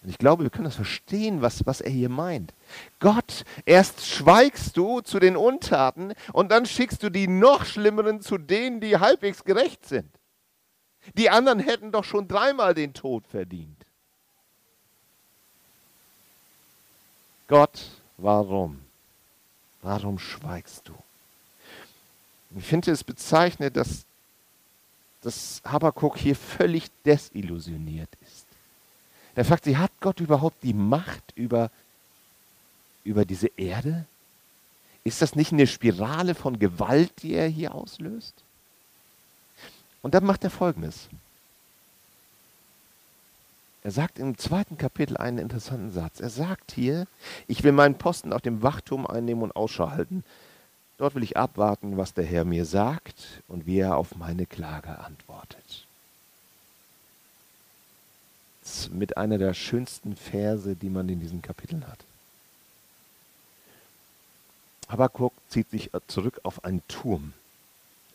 Und 0.02 0.10
ich 0.10 0.18
glaube, 0.18 0.44
wir 0.44 0.50
können 0.50 0.66
das 0.66 0.76
verstehen, 0.76 1.42
was, 1.42 1.66
was 1.66 1.82
er 1.82 1.92
hier 1.92 2.10
meint. 2.10 2.54
Gott, 3.00 3.44
erst 3.66 4.06
schweigst 4.06 4.78
du 4.78 5.02
zu 5.02 5.20
den 5.20 5.36
Untaten 5.36 6.14
und 6.32 6.52
dann 6.52 6.66
schickst 6.66 7.04
du 7.04 7.10
die 7.10 7.28
noch 7.28 7.66
schlimmeren 7.66 8.22
zu 8.22 8.38
denen, 8.38 8.80
die 8.80 8.98
halbwegs 8.98 9.44
gerecht 9.44 9.86
sind. 9.86 10.10
Die 11.18 11.30
anderen 11.30 11.60
hätten 11.60 11.92
doch 11.92 12.04
schon 12.04 12.28
dreimal 12.28 12.74
den 12.74 12.94
Tod 12.94 13.26
verdient. 13.28 13.76
Gott, 17.48 17.80
warum? 18.18 18.80
warum 19.82 20.20
schweigst 20.20 20.88
du? 20.88 20.94
Ich 22.58 22.66
finde 22.66 22.92
es 22.92 23.04
bezeichnet, 23.04 23.78
dass, 23.78 24.06
dass 25.22 25.62
Habakkuk 25.66 26.18
hier 26.18 26.36
völlig 26.36 26.90
desillusioniert 27.06 28.10
ist. 28.22 28.46
Er 29.36 29.46
fragt 29.46 29.66
sie, 29.66 29.78
hat 29.78 29.92
Gott 30.00 30.20
überhaupt 30.20 30.64
die 30.64 30.74
Macht 30.74 31.24
über, 31.36 31.70
über 33.04 33.24
diese 33.26 33.48
Erde? 33.56 34.06
Ist 35.04 35.22
das 35.22 35.36
nicht 35.36 35.54
eine 35.54 35.68
Spirale 35.68 36.36
von 36.36 36.60
Gewalt, 36.60 37.22
die 37.22 37.34
er 37.34 37.48
hier 37.48 37.74
auslöst? 37.74 38.34
Und 40.02 40.14
dann 40.14 40.26
macht 40.26 40.44
er 40.44 40.50
Folgendes. 40.50 41.10
Er 43.84 43.92
sagt 43.92 44.20
im 44.20 44.38
zweiten 44.38 44.78
Kapitel 44.78 45.18
einen 45.18 45.38
interessanten 45.38 45.92
Satz. 45.92 46.20
Er 46.20 46.30
sagt 46.30 46.74
hier, 46.74 47.08
ich 47.48 47.64
will 47.64 47.72
meinen 47.72 47.98
Posten 47.98 48.34
auf 48.34 48.42
dem 48.42 48.62
Wachturm 48.62 49.08
einnehmen 49.08 49.44
und 49.44 49.56
Ausschau 49.56 49.92
halten. 49.92 50.24
Dort 50.98 51.16
will 51.16 51.24
ich 51.24 51.38
abwarten, 51.38 51.96
was 51.96 52.14
der 52.14 52.26
Herr 52.26 52.44
mir 52.44 52.66
sagt 52.66 53.42
und 53.48 53.66
wie 53.66 53.80
er 53.80 53.96
auf 53.96 54.16
meine 54.16 54.46
Klage 54.46 55.00
antwortet. 55.00 55.86
Mit 58.92 59.18
einer 59.18 59.38
der 59.38 59.54
schönsten 59.54 60.16
Verse, 60.16 60.76
die 60.76 60.90
man 60.90 61.08
in 61.08 61.22
diesen 61.22 61.42
Kapiteln 61.42 61.88
hat. 61.88 62.00
Habakkuk 64.90 65.34
zieht 65.50 65.70
sich 65.70 65.90
zurück 66.08 66.42
auf 66.44 66.66
einen 66.66 66.82
Turm. 66.88 67.34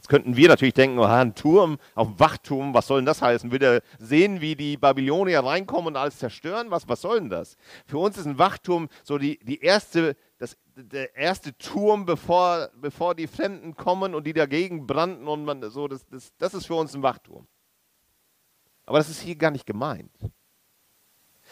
Jetzt 0.04 0.11
könnten 0.11 0.37
wir 0.37 0.49
natürlich 0.49 0.75
denken, 0.75 0.99
oh, 0.99 1.04
ein 1.04 1.34
Turm 1.34 1.78
auf 1.94 2.08
dem 2.08 2.20
Wachturm, 2.20 2.75
was 2.75 2.88
soll 2.88 2.99
denn 2.99 3.06
das 3.06 3.23
heißen? 3.23 3.50
Will 3.50 3.62
er 3.62 3.80
sehen, 3.99 4.42
wie 4.42 4.54
die 4.54 4.76
Babylonier 4.76 5.40
reinkommen 5.40 5.87
und 5.87 5.96
alles 5.96 6.18
zerstören? 6.18 6.70
Was, 6.70 6.87
was 6.87 7.00
soll 7.00 7.20
denn 7.20 7.30
das? 7.30 7.56
Für 7.87 7.96
uns 7.96 8.18
ist 8.18 8.26
ein 8.26 8.38
Wachturm 8.38 8.90
so 9.02 9.16
die, 9.16 9.38
die 9.38 9.61
erste, 9.61 10.14
das, 10.37 10.58
der 10.76 11.16
erste 11.16 11.56
Turm, 11.56 12.04
bevor, 12.04 12.68
bevor 12.78 13.14
die 13.14 13.26
Fremden 13.26 13.76
kommen 13.76 14.14
und 14.14 14.26
die 14.26 14.34
dagegen 14.34 14.87
brannten 14.87 15.26
und 15.26 15.46
man 15.46 15.70
so, 15.70 15.88
das, 15.88 16.06
das, 16.11 16.34
das 16.37 16.52
ist 16.52 16.66
für 16.66 16.75
uns 16.75 16.94
ein 16.94 17.02
Wachturm. 17.02 17.46
Aber 18.84 18.99
das 18.99 19.08
ist 19.08 19.23
hier 19.23 19.37
gar 19.37 19.52
nicht 19.52 19.64
gemeint. 19.64 20.12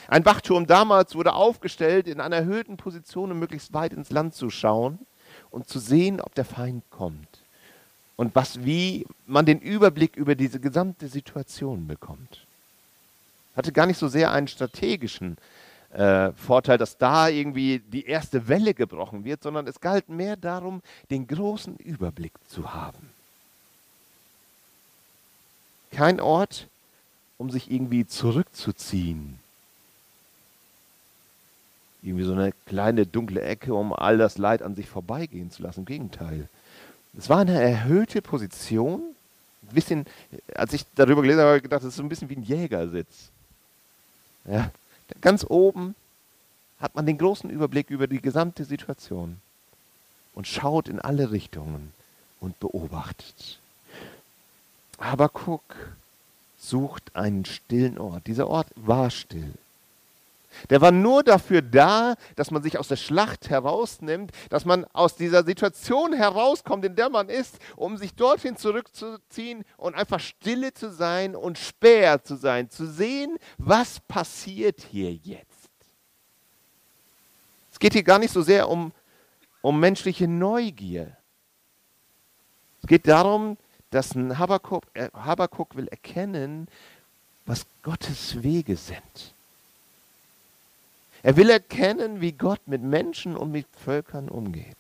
Ein 0.09 0.26
Wachturm 0.26 0.66
damals 0.66 1.14
wurde 1.14 1.32
aufgestellt 1.32 2.06
in 2.06 2.21
einer 2.21 2.37
erhöhten 2.37 2.76
Position, 2.76 3.32
um 3.32 3.38
möglichst 3.38 3.73
weit 3.73 3.94
ins 3.94 4.11
Land 4.11 4.35
zu 4.35 4.50
schauen 4.50 5.06
und 5.49 5.68
zu 5.68 5.78
sehen, 5.78 6.21
ob 6.21 6.35
der 6.35 6.44
Feind 6.44 6.90
kommt 6.90 7.41
und 8.16 8.35
was, 8.35 8.64
wie 8.64 9.07
man 9.26 9.47
den 9.47 9.61
Überblick 9.61 10.16
über 10.16 10.35
diese 10.35 10.61
gesamte 10.61 11.09
Situation 11.09 11.87
bekommt. 11.87 12.47
Hatte 13.57 13.73
gar 13.73 13.87
nicht 13.87 13.99
so 13.99 14.09
sehr 14.09 14.33
einen 14.33 14.49
strategischen 14.49 15.37
äh, 15.92 16.33
Vorteil, 16.33 16.78
dass 16.78 16.97
da 16.97 17.28
irgendwie 17.28 17.81
die 17.81 18.07
erste 18.07 18.49
Welle 18.49 18.75
gebrochen 18.75 19.25
wird, 19.25 19.42
sondern 19.42 19.66
es 19.66 19.81
galt 19.81 20.09
mehr 20.09 20.37
darum, 20.37 20.83
den 21.11 21.26
großen 21.26 21.76
Überblick 21.76 22.33
zu 22.49 22.73
haben. 22.73 23.11
Kein 25.90 26.21
Ort, 26.21 26.69
um 27.37 27.50
sich 27.50 27.71
irgendwie 27.71 28.07
zurückzuziehen. 28.07 29.38
Irgendwie 32.02 32.25
so 32.25 32.33
eine 32.33 32.52
kleine 32.66 33.07
dunkle 33.07 33.42
Ecke, 33.42 33.75
um 33.75 33.92
all 33.92 34.16
das 34.16 34.38
Leid 34.38 34.62
an 34.62 34.75
sich 34.75 34.88
vorbeigehen 34.88 35.50
zu 35.50 35.62
lassen. 35.62 35.81
Im 35.81 35.87
Gegenteil. 35.87 36.49
Es 37.16 37.28
war 37.28 37.40
eine 37.40 37.61
erhöhte 37.61 38.23
Position. 38.23 39.02
Ein 39.69 39.75
bisschen, 39.75 40.07
als 40.54 40.73
ich 40.73 40.85
darüber 40.95 41.23
gelesen 41.23 41.40
habe, 41.40 41.49
habe 41.49 41.57
ich 41.59 41.62
gedacht, 41.62 41.83
das 41.83 41.90
ist 41.90 41.97
so 41.97 42.02
ein 42.02 42.09
bisschen 42.09 42.28
wie 42.31 42.37
ein 42.37 42.42
Jägersitz. 42.42 43.31
Ja, 44.45 44.71
ganz 45.21 45.45
oben 45.49 45.94
hat 46.81 46.94
man 46.94 47.07
den 47.07 47.18
großen 47.18 47.48
Überblick 47.48 47.90
über 47.90 48.07
die 48.07 48.20
gesamte 48.20 48.64
Situation 48.64 49.40
und 50.35 50.46
schaut 50.46 50.88
in 50.88 51.01
alle 51.01 51.31
Richtungen 51.31 51.92
und 52.40 52.59
beobachtet. 52.59 53.59
Habakuk 54.98 55.62
sucht 56.59 57.14
einen 57.14 57.44
stillen 57.44 57.98
Ort. 57.98 58.27
Dieser 58.27 58.48
Ort 58.48 58.68
war 58.77 59.11
still. 59.11 59.53
Der 60.70 60.80
war 60.80 60.92
nur 60.92 61.22
dafür 61.22 61.62
da, 61.62 62.14
dass 62.36 62.50
man 62.50 62.62
sich 62.62 62.78
aus 62.78 62.88
der 62.88 62.96
Schlacht 62.96 63.50
herausnimmt, 63.50 64.32
dass 64.50 64.64
man 64.64 64.84
aus 64.92 65.16
dieser 65.16 65.44
Situation 65.44 66.12
herauskommt, 66.12 66.84
in 66.84 66.96
der 66.96 67.08
man 67.08 67.28
ist, 67.28 67.58
um 67.76 67.96
sich 67.96 68.14
dorthin 68.14 68.56
zurückzuziehen 68.56 69.64
und 69.76 69.94
einfach 69.94 70.20
stille 70.20 70.72
zu 70.72 70.90
sein 70.90 71.34
und 71.36 71.58
späher 71.58 72.22
zu 72.22 72.36
sein, 72.36 72.70
zu 72.70 72.86
sehen, 72.86 73.38
was 73.58 74.00
passiert 74.00 74.80
hier 74.90 75.12
jetzt. 75.12 75.48
Es 77.72 77.78
geht 77.78 77.94
hier 77.94 78.02
gar 78.02 78.18
nicht 78.18 78.32
so 78.32 78.42
sehr 78.42 78.68
um, 78.68 78.92
um 79.60 79.80
menschliche 79.80 80.28
Neugier. 80.28 81.16
Es 82.82 82.88
geht 82.88 83.06
darum, 83.08 83.56
dass 83.90 84.14
ein 84.14 84.38
Habakuk, 84.38 84.84
äh, 84.94 85.08
Habakuk 85.12 85.76
will 85.76 85.86
erkennen, 85.88 86.66
was 87.46 87.66
Gottes 87.82 88.42
Wege 88.42 88.76
sind. 88.76 89.34
Er 91.22 91.37
will 91.37 91.50
erkennen, 91.50 92.20
wie 92.20 92.32
Gott 92.32 92.61
mit 92.66 92.82
Menschen 92.82 93.37
und 93.37 93.52
mit 93.52 93.66
Völkern 93.85 94.28
umgeht. 94.28 94.76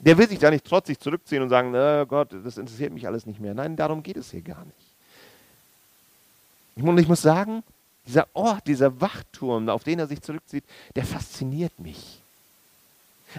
Der 0.00 0.18
will 0.18 0.28
sich 0.28 0.38
da 0.38 0.50
nicht 0.50 0.64
trotzig 0.64 0.98
zurückziehen 0.98 1.42
und 1.42 1.50
sagen, 1.50 1.70
na 1.70 2.04
Gott, 2.04 2.28
das 2.44 2.56
interessiert 2.56 2.92
mich 2.92 3.06
alles 3.06 3.26
nicht 3.26 3.40
mehr. 3.40 3.54
Nein, 3.54 3.76
darum 3.76 4.02
geht 4.02 4.16
es 4.16 4.30
hier 4.30 4.40
gar 4.40 4.64
nicht. 4.64 4.76
Ich 6.98 7.08
muss 7.08 7.22
sagen, 7.22 7.62
dieser 8.06 8.26
Ort, 8.34 8.66
dieser 8.66 9.00
Wachturm, 9.00 9.68
auf 9.68 9.84
den 9.84 9.98
er 9.98 10.06
sich 10.06 10.20
zurückzieht, 10.22 10.64
der 10.94 11.04
fasziniert 11.04 11.78
mich. 11.78 12.20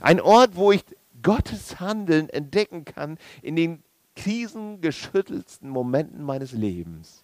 Ein 0.01 0.21
Ort, 0.21 0.55
wo 0.55 0.71
ich 0.71 0.83
Gottes 1.23 1.79
Handeln 1.79 2.29
entdecken 2.29 2.85
kann 2.85 3.17
in 3.41 3.55
den 3.55 3.83
krisengeschüttelsten 4.15 5.69
Momenten 5.69 6.23
meines 6.23 6.51
Lebens. 6.51 7.23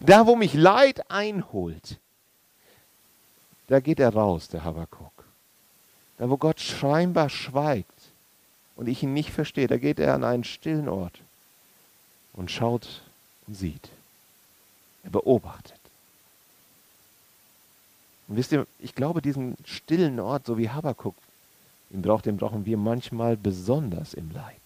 Da, 0.00 0.26
wo 0.26 0.36
mich 0.36 0.54
Leid 0.54 1.10
einholt, 1.10 1.98
da 3.68 3.80
geht 3.80 4.00
er 4.00 4.12
raus, 4.12 4.48
der 4.48 4.64
Habakuk. 4.64 5.24
Da, 6.18 6.28
wo 6.28 6.36
Gott 6.36 6.60
scheinbar 6.60 7.28
schweigt 7.28 7.90
und 8.76 8.88
ich 8.88 9.02
ihn 9.02 9.12
nicht 9.14 9.30
verstehe, 9.30 9.66
da 9.66 9.76
geht 9.76 9.98
er 9.98 10.14
an 10.14 10.24
einen 10.24 10.44
stillen 10.44 10.88
Ort 10.88 11.20
und 12.32 12.50
schaut 12.50 13.02
und 13.46 13.54
sieht. 13.54 13.88
Er 15.02 15.10
beobachtet. 15.10 15.80
Und 18.28 18.36
wisst 18.36 18.52
ihr, 18.52 18.66
ich 18.78 18.94
glaube, 18.94 19.20
diesen 19.20 19.56
stillen 19.64 20.20
Ort, 20.20 20.46
so 20.46 20.56
wie 20.58 20.70
Habakuk, 20.70 21.16
den 21.90 22.02
brauchen 22.02 22.64
wir 22.64 22.78
manchmal 22.78 23.36
besonders 23.36 24.14
im 24.14 24.30
Leid 24.30 24.61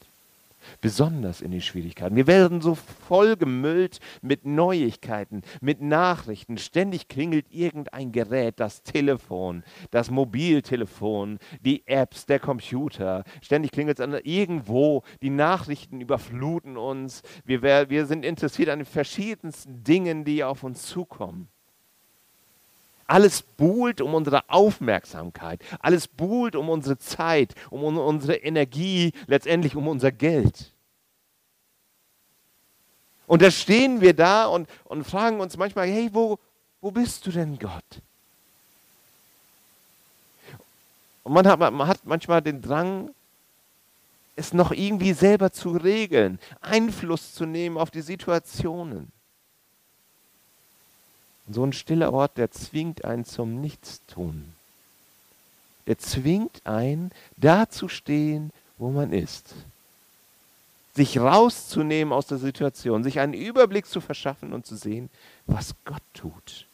besonders 0.80 1.40
in 1.40 1.50
den 1.50 1.60
Schwierigkeiten. 1.60 2.16
Wir 2.16 2.26
werden 2.26 2.60
so 2.60 2.74
vollgemüllt 2.74 3.98
mit 4.22 4.44
Neuigkeiten, 4.44 5.42
mit 5.60 5.80
Nachrichten. 5.80 6.58
Ständig 6.58 7.08
klingelt 7.08 7.46
irgendein 7.50 8.12
Gerät, 8.12 8.60
das 8.60 8.82
Telefon, 8.82 9.64
das 9.90 10.10
Mobiltelefon, 10.10 11.38
die 11.60 11.86
Apps, 11.86 12.26
der 12.26 12.38
Computer. 12.38 13.24
Ständig 13.42 13.72
klingelt 13.72 14.00
es 14.00 14.20
irgendwo. 14.24 15.02
Die 15.22 15.30
Nachrichten 15.30 16.00
überfluten 16.00 16.76
uns. 16.76 17.22
Wir, 17.44 17.62
wir 17.62 18.06
sind 18.06 18.24
interessiert 18.24 18.68
an 18.68 18.80
den 18.80 18.86
verschiedensten 18.86 19.82
Dingen, 19.82 20.24
die 20.24 20.44
auf 20.44 20.62
uns 20.62 20.82
zukommen. 20.82 21.48
Alles 23.06 23.42
buhlt 23.42 24.00
um 24.00 24.14
unsere 24.14 24.48
Aufmerksamkeit. 24.48 25.60
Alles 25.80 26.08
buhlt 26.08 26.56
um 26.56 26.68
unsere 26.68 26.98
Zeit, 26.98 27.54
um 27.70 27.84
unsere 27.84 28.36
Energie, 28.36 29.12
letztendlich 29.26 29.76
um 29.76 29.86
unser 29.86 30.10
Geld. 30.10 30.72
Und 33.26 33.42
da 33.42 33.50
stehen 33.50 34.00
wir 34.00 34.14
da 34.14 34.46
und, 34.46 34.68
und 34.84 35.04
fragen 35.04 35.40
uns 35.40 35.56
manchmal, 35.56 35.88
hey, 35.88 36.10
wo, 36.12 36.38
wo 36.80 36.90
bist 36.90 37.26
du 37.26 37.30
denn 37.30 37.58
Gott? 37.58 37.82
Und 41.24 41.32
man 41.32 41.46
hat, 41.46 41.58
man 41.58 41.88
hat 41.88 42.04
manchmal 42.04 42.40
den 42.40 42.62
Drang, 42.62 43.10
es 44.36 44.52
noch 44.52 44.70
irgendwie 44.70 45.12
selber 45.12 45.50
zu 45.50 45.70
regeln, 45.70 46.38
Einfluss 46.60 47.34
zu 47.34 47.46
nehmen 47.46 47.78
auf 47.78 47.90
die 47.90 48.02
Situationen. 48.02 49.10
Und 51.46 51.54
so 51.54 51.64
ein 51.64 51.72
stiller 51.72 52.12
Ort, 52.12 52.38
der 52.38 52.50
zwingt 52.50 53.04
einen 53.04 53.24
zum 53.24 53.60
Nichtstun. 53.60 54.52
Der 55.86 55.98
zwingt 55.98 56.66
einen, 56.66 57.12
da 57.36 57.68
zu 57.68 57.88
stehen, 57.88 58.50
wo 58.78 58.90
man 58.90 59.12
ist. 59.12 59.54
Sich 60.94 61.18
rauszunehmen 61.18 62.12
aus 62.12 62.26
der 62.26 62.38
Situation, 62.38 63.04
sich 63.04 63.20
einen 63.20 63.34
Überblick 63.34 63.86
zu 63.86 64.00
verschaffen 64.00 64.52
und 64.52 64.66
zu 64.66 64.76
sehen, 64.76 65.10
was 65.46 65.74
Gott 65.84 66.02
tut. 66.14 66.66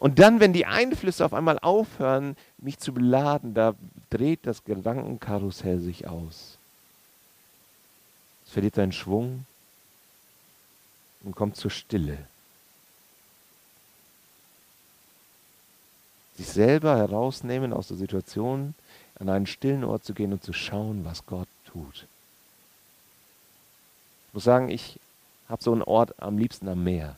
Und 0.00 0.18
dann, 0.18 0.40
wenn 0.40 0.54
die 0.54 0.66
Einflüsse 0.66 1.24
auf 1.24 1.34
einmal 1.34 1.58
aufhören, 1.58 2.36
mich 2.58 2.78
zu 2.78 2.92
beladen, 2.92 3.54
da 3.54 3.74
dreht 4.08 4.40
das 4.44 4.64
Gedankenkarussell 4.64 5.78
sich 5.80 6.08
aus. 6.08 6.56
Es 8.46 8.52
verliert 8.52 8.74
seinen 8.74 8.92
Schwung, 8.92 9.44
und 11.22 11.34
kommt 11.34 11.56
zur 11.56 11.70
Stille. 11.70 12.26
sich 16.40 16.48
selber 16.48 16.96
herausnehmen 16.96 17.74
aus 17.74 17.88
der 17.88 17.98
Situation, 17.98 18.74
an 19.18 19.28
einen 19.28 19.46
stillen 19.46 19.84
Ort 19.84 20.04
zu 20.04 20.14
gehen 20.14 20.32
und 20.32 20.42
zu 20.42 20.54
schauen, 20.54 21.04
was 21.04 21.26
Gott 21.26 21.48
tut. 21.66 22.06
Ich 24.28 24.34
muss 24.34 24.44
sagen, 24.44 24.70
ich 24.70 24.98
habe 25.50 25.62
so 25.62 25.72
einen 25.72 25.82
Ort 25.82 26.14
am 26.22 26.38
liebsten 26.38 26.66
am 26.68 26.82
Meer. 26.82 27.16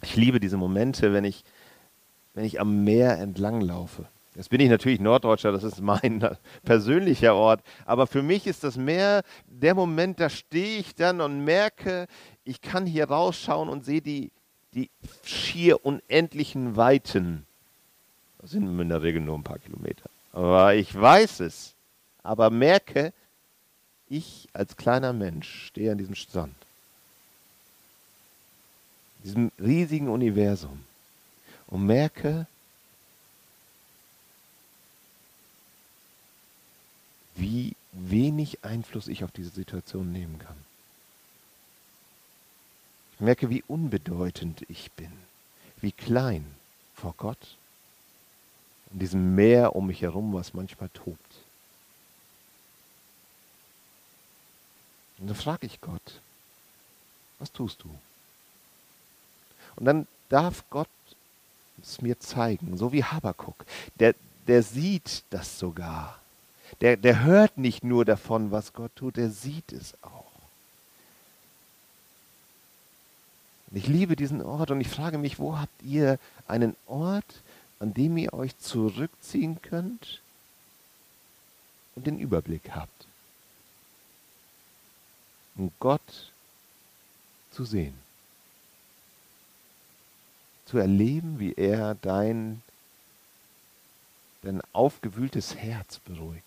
Ich 0.00 0.16
liebe 0.16 0.40
diese 0.40 0.56
Momente, 0.56 1.12
wenn 1.12 1.24
ich, 1.24 1.44
wenn 2.32 2.46
ich 2.46 2.60
am 2.60 2.84
Meer 2.84 3.18
entlang 3.18 3.60
laufe. 3.60 4.06
Jetzt 4.34 4.50
bin 4.50 4.60
ich 4.60 4.68
natürlich 4.68 5.00
Norddeutscher, 5.00 5.52
das 5.52 5.62
ist 5.62 5.80
mein 5.80 6.28
persönlicher 6.64 7.34
Ort. 7.34 7.62
Aber 7.86 8.06
für 8.06 8.22
mich 8.22 8.46
ist 8.46 8.64
das 8.64 8.76
Meer 8.76 9.22
der 9.46 9.74
Moment, 9.74 10.18
da 10.18 10.28
stehe 10.28 10.78
ich 10.78 10.94
dann 10.94 11.20
und 11.20 11.44
merke, 11.44 12.08
ich 12.44 12.60
kann 12.60 12.86
hier 12.86 13.08
rausschauen 13.08 13.68
und 13.68 13.84
sehe 13.84 14.02
die, 14.02 14.32
die 14.74 14.90
schier 15.24 15.84
unendlichen 15.84 16.76
Weiten. 16.76 17.46
Das 18.40 18.50
sind 18.50 18.78
in 18.78 18.88
der 18.88 19.02
Regel 19.02 19.22
nur 19.22 19.38
ein 19.38 19.44
paar 19.44 19.58
Kilometer. 19.58 20.10
Aber 20.32 20.74
ich 20.74 20.92
weiß 20.94 21.40
es. 21.40 21.74
Aber 22.22 22.50
merke, 22.50 23.12
ich 24.08 24.48
als 24.52 24.76
kleiner 24.76 25.12
Mensch 25.12 25.66
stehe 25.66 25.92
an 25.92 25.98
diesem 25.98 26.14
Strand. 26.14 26.54
Diesem 29.22 29.52
riesigen 29.58 30.08
Universum. 30.08 30.84
Und 31.68 31.86
merke, 31.86 32.46
wie 37.34 37.74
wenig 37.92 38.64
Einfluss 38.64 39.08
ich 39.08 39.24
auf 39.24 39.32
diese 39.32 39.50
Situation 39.50 40.12
nehmen 40.12 40.38
kann. 40.38 40.56
Ich 43.14 43.20
merke, 43.20 43.50
wie 43.50 43.62
unbedeutend 43.66 44.64
ich 44.68 44.90
bin, 44.92 45.12
wie 45.80 45.92
klein 45.92 46.44
vor 46.94 47.14
Gott 47.16 47.56
und 48.90 48.98
diesem 49.00 49.34
Meer 49.34 49.76
um 49.76 49.86
mich 49.86 50.02
herum, 50.02 50.32
was 50.32 50.54
manchmal 50.54 50.88
tobt. 50.90 51.18
Und 55.18 55.28
dann 55.28 55.36
frage 55.36 55.66
ich 55.66 55.80
Gott, 55.80 56.20
was 57.38 57.52
tust 57.52 57.82
du? 57.82 57.90
Und 59.76 59.84
dann 59.84 60.06
darf 60.28 60.64
Gott 60.70 60.88
es 61.82 62.00
mir 62.00 62.18
zeigen, 62.20 62.76
so 62.76 62.92
wie 62.92 63.04
Habakuk. 63.04 63.64
Der, 63.98 64.14
der 64.46 64.62
sieht 64.62 65.24
das 65.30 65.58
sogar. 65.58 66.20
Der, 66.80 66.96
der 66.96 67.22
hört 67.24 67.58
nicht 67.58 67.84
nur 67.84 68.04
davon, 68.04 68.50
was 68.50 68.72
Gott 68.72 68.94
tut, 68.96 69.16
der 69.16 69.30
sieht 69.30 69.72
es 69.72 69.94
auch. 70.02 70.24
Und 73.70 73.78
ich 73.78 73.86
liebe 73.86 74.16
diesen 74.16 74.40
Ort 74.42 74.70
und 74.70 74.80
ich 74.80 74.88
frage 74.88 75.18
mich, 75.18 75.38
wo 75.38 75.58
habt 75.58 75.82
ihr 75.82 76.18
einen 76.46 76.76
Ort, 76.86 77.42
an 77.80 77.92
dem 77.92 78.16
ihr 78.16 78.32
euch 78.32 78.56
zurückziehen 78.58 79.60
könnt 79.62 80.20
und 81.96 82.06
den 82.06 82.18
Überblick 82.18 82.70
habt? 82.70 83.06
Um 85.56 85.72
Gott 85.80 86.32
zu 87.50 87.64
sehen. 87.64 87.94
Zu 90.66 90.78
erleben, 90.78 91.38
wie 91.38 91.54
er 91.54 91.94
dein, 91.96 92.62
dein 94.42 94.62
aufgewühltes 94.72 95.56
Herz 95.56 95.98
beruhigt. 95.98 96.44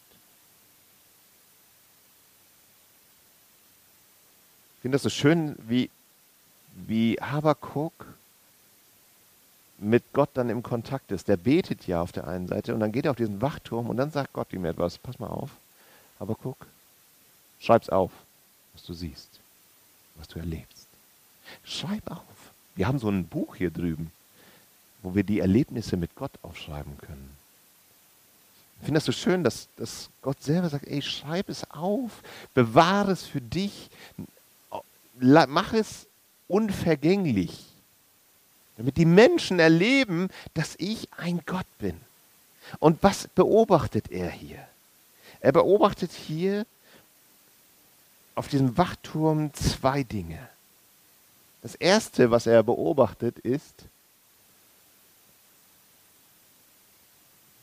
Finde 4.87 4.95
das 4.95 5.03
so 5.03 5.09
schön, 5.09 5.57
wie, 5.67 5.89
wie 6.73 7.17
Habakuk 7.19 7.91
mit 9.79 10.13
Gott 10.13 10.29
dann 10.35 10.49
im 10.49 10.63
Kontakt 10.63 11.11
ist. 11.11 11.27
Der 11.27 11.35
betet 11.35 11.87
ja 11.87 12.01
auf 12.01 12.13
der 12.13 12.25
einen 12.25 12.47
Seite 12.47 12.73
und 12.73 12.79
dann 12.79 12.93
geht 12.93 13.03
er 13.03 13.11
auf 13.11 13.17
diesen 13.17 13.41
Wachturm 13.41 13.89
und 13.89 13.97
dann 13.97 14.11
sagt 14.11 14.31
Gott 14.31 14.53
ihm 14.53 14.63
etwas. 14.63 14.97
Pass 14.97 15.19
mal 15.19 15.27
auf, 15.27 15.49
Habakuk, 16.21 16.67
schreib's 17.59 17.89
auf, 17.89 18.11
was 18.71 18.83
du 18.83 18.93
siehst, 18.93 19.27
was 20.15 20.29
du 20.29 20.39
erlebst. 20.39 20.87
Schreib 21.65 22.09
auf. 22.09 22.21
Wir 22.75 22.87
haben 22.87 22.99
so 22.99 23.09
ein 23.09 23.27
Buch 23.27 23.57
hier 23.57 23.71
drüben, 23.71 24.09
wo 25.03 25.15
wir 25.15 25.25
die 25.25 25.41
Erlebnisse 25.41 25.97
mit 25.97 26.15
Gott 26.15 26.31
aufschreiben 26.43 26.97
können. 26.99 27.35
Ich 28.79 28.85
finde 28.85 28.99
das 28.99 29.05
so 29.05 29.11
schön, 29.11 29.43
dass, 29.43 29.67
dass 29.75 30.09
Gott 30.21 30.41
selber 30.41 30.69
sagt, 30.69 30.87
ey, 30.87 31.01
schreib 31.01 31.49
es 31.49 31.69
auf, 31.71 32.23
bewahre 32.53 33.11
es 33.11 33.25
für 33.25 33.41
dich, 33.41 33.89
mach 35.19 35.73
es 35.73 36.07
unvergänglich, 36.47 37.65
damit 38.77 38.97
die 38.97 39.05
Menschen 39.05 39.59
erleben, 39.59 40.29
dass 40.53 40.75
ich 40.77 41.09
ein 41.17 41.41
Gott 41.45 41.65
bin. 41.79 41.99
Und 42.79 43.01
was 43.01 43.27
beobachtet 43.27 44.11
er 44.11 44.29
hier? 44.29 44.65
Er 45.39 45.51
beobachtet 45.51 46.11
hier 46.11 46.65
auf 48.35 48.47
diesem 48.47 48.77
Wachturm 48.77 49.53
zwei 49.53 50.03
Dinge. 50.03 50.49
Das 51.61 51.75
erste, 51.75 52.29
was 52.29 52.45
er 52.45 52.63
beobachtet, 52.63 53.39
ist, 53.39 53.73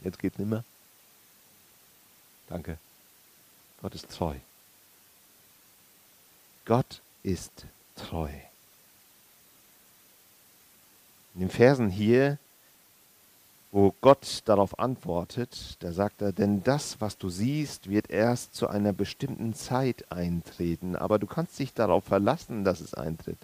jetzt 0.02 0.18
geht's 0.18 0.38
nicht 0.38 0.50
mehr. 0.50 0.64
Danke. 2.48 2.78
Gott 3.80 3.94
ist 3.94 4.10
treu. 4.10 4.34
Gott 6.64 7.00
ist 7.24 7.66
treu. 7.96 8.28
In 11.34 11.40
den 11.40 11.50
Versen 11.50 11.90
hier, 11.90 12.38
wo 13.72 13.92
Gott 14.00 14.42
darauf 14.44 14.78
antwortet, 14.78 15.76
da 15.80 15.90
sagt 15.90 16.22
er, 16.22 16.30
denn 16.30 16.62
das, 16.62 17.00
was 17.00 17.18
du 17.18 17.28
siehst, 17.28 17.90
wird 17.90 18.08
erst 18.08 18.54
zu 18.54 18.68
einer 18.68 18.92
bestimmten 18.92 19.52
Zeit 19.52 20.12
eintreten, 20.12 20.94
aber 20.94 21.18
du 21.18 21.26
kannst 21.26 21.58
dich 21.58 21.74
darauf 21.74 22.04
verlassen, 22.04 22.62
dass 22.62 22.80
es 22.80 22.94
eintritt, 22.94 23.38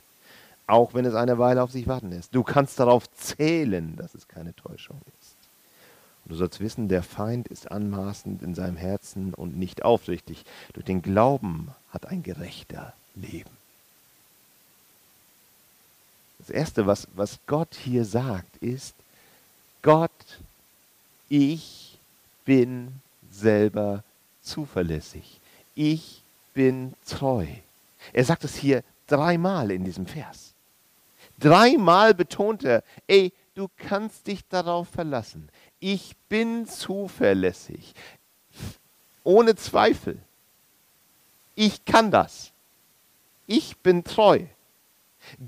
auch 0.68 0.94
wenn 0.94 1.04
es 1.04 1.16
eine 1.16 1.38
Weile 1.38 1.64
auf 1.64 1.72
sich 1.72 1.88
warten 1.88 2.10
lässt. 2.10 2.32
Du 2.32 2.44
kannst 2.44 2.78
darauf 2.78 3.10
zählen, 3.14 3.96
dass 3.96 4.14
es 4.14 4.28
keine 4.28 4.54
Täuschung 4.54 5.00
ist. 5.20 5.36
Und 6.24 6.32
du 6.32 6.36
sollst 6.36 6.60
wissen, 6.60 6.86
der 6.86 7.02
Feind 7.02 7.48
ist 7.48 7.72
anmaßend 7.72 8.42
in 8.42 8.54
seinem 8.54 8.76
Herzen 8.76 9.34
und 9.34 9.56
nicht 9.58 9.82
aufrichtig. 9.82 10.44
Durch 10.74 10.86
den 10.86 11.02
Glauben 11.02 11.70
hat 11.90 12.06
ein 12.06 12.22
Gerechter 12.22 12.92
Leben. 13.16 13.59
Das 16.40 16.48
Erste, 16.50 16.86
was, 16.86 17.06
was 17.14 17.38
Gott 17.46 17.74
hier 17.74 18.04
sagt, 18.04 18.56
ist, 18.58 18.94
Gott, 19.82 20.10
ich 21.28 21.98
bin 22.46 22.92
selber 23.30 24.02
zuverlässig. 24.42 25.38
Ich 25.74 26.22
bin 26.54 26.94
treu. 27.06 27.46
Er 28.14 28.24
sagt 28.24 28.44
es 28.44 28.56
hier 28.56 28.82
dreimal 29.06 29.70
in 29.70 29.84
diesem 29.84 30.06
Vers. 30.06 30.52
Dreimal 31.38 32.14
betont 32.14 32.64
er, 32.64 32.82
ey, 33.06 33.32
du 33.54 33.68
kannst 33.76 34.26
dich 34.26 34.40
darauf 34.48 34.88
verlassen. 34.88 35.48
Ich 35.78 36.16
bin 36.30 36.66
zuverlässig. 36.66 37.94
Ohne 39.24 39.56
Zweifel. 39.56 40.18
Ich 41.54 41.84
kann 41.84 42.10
das. 42.10 42.50
Ich 43.46 43.76
bin 43.78 44.04
treu. 44.04 44.46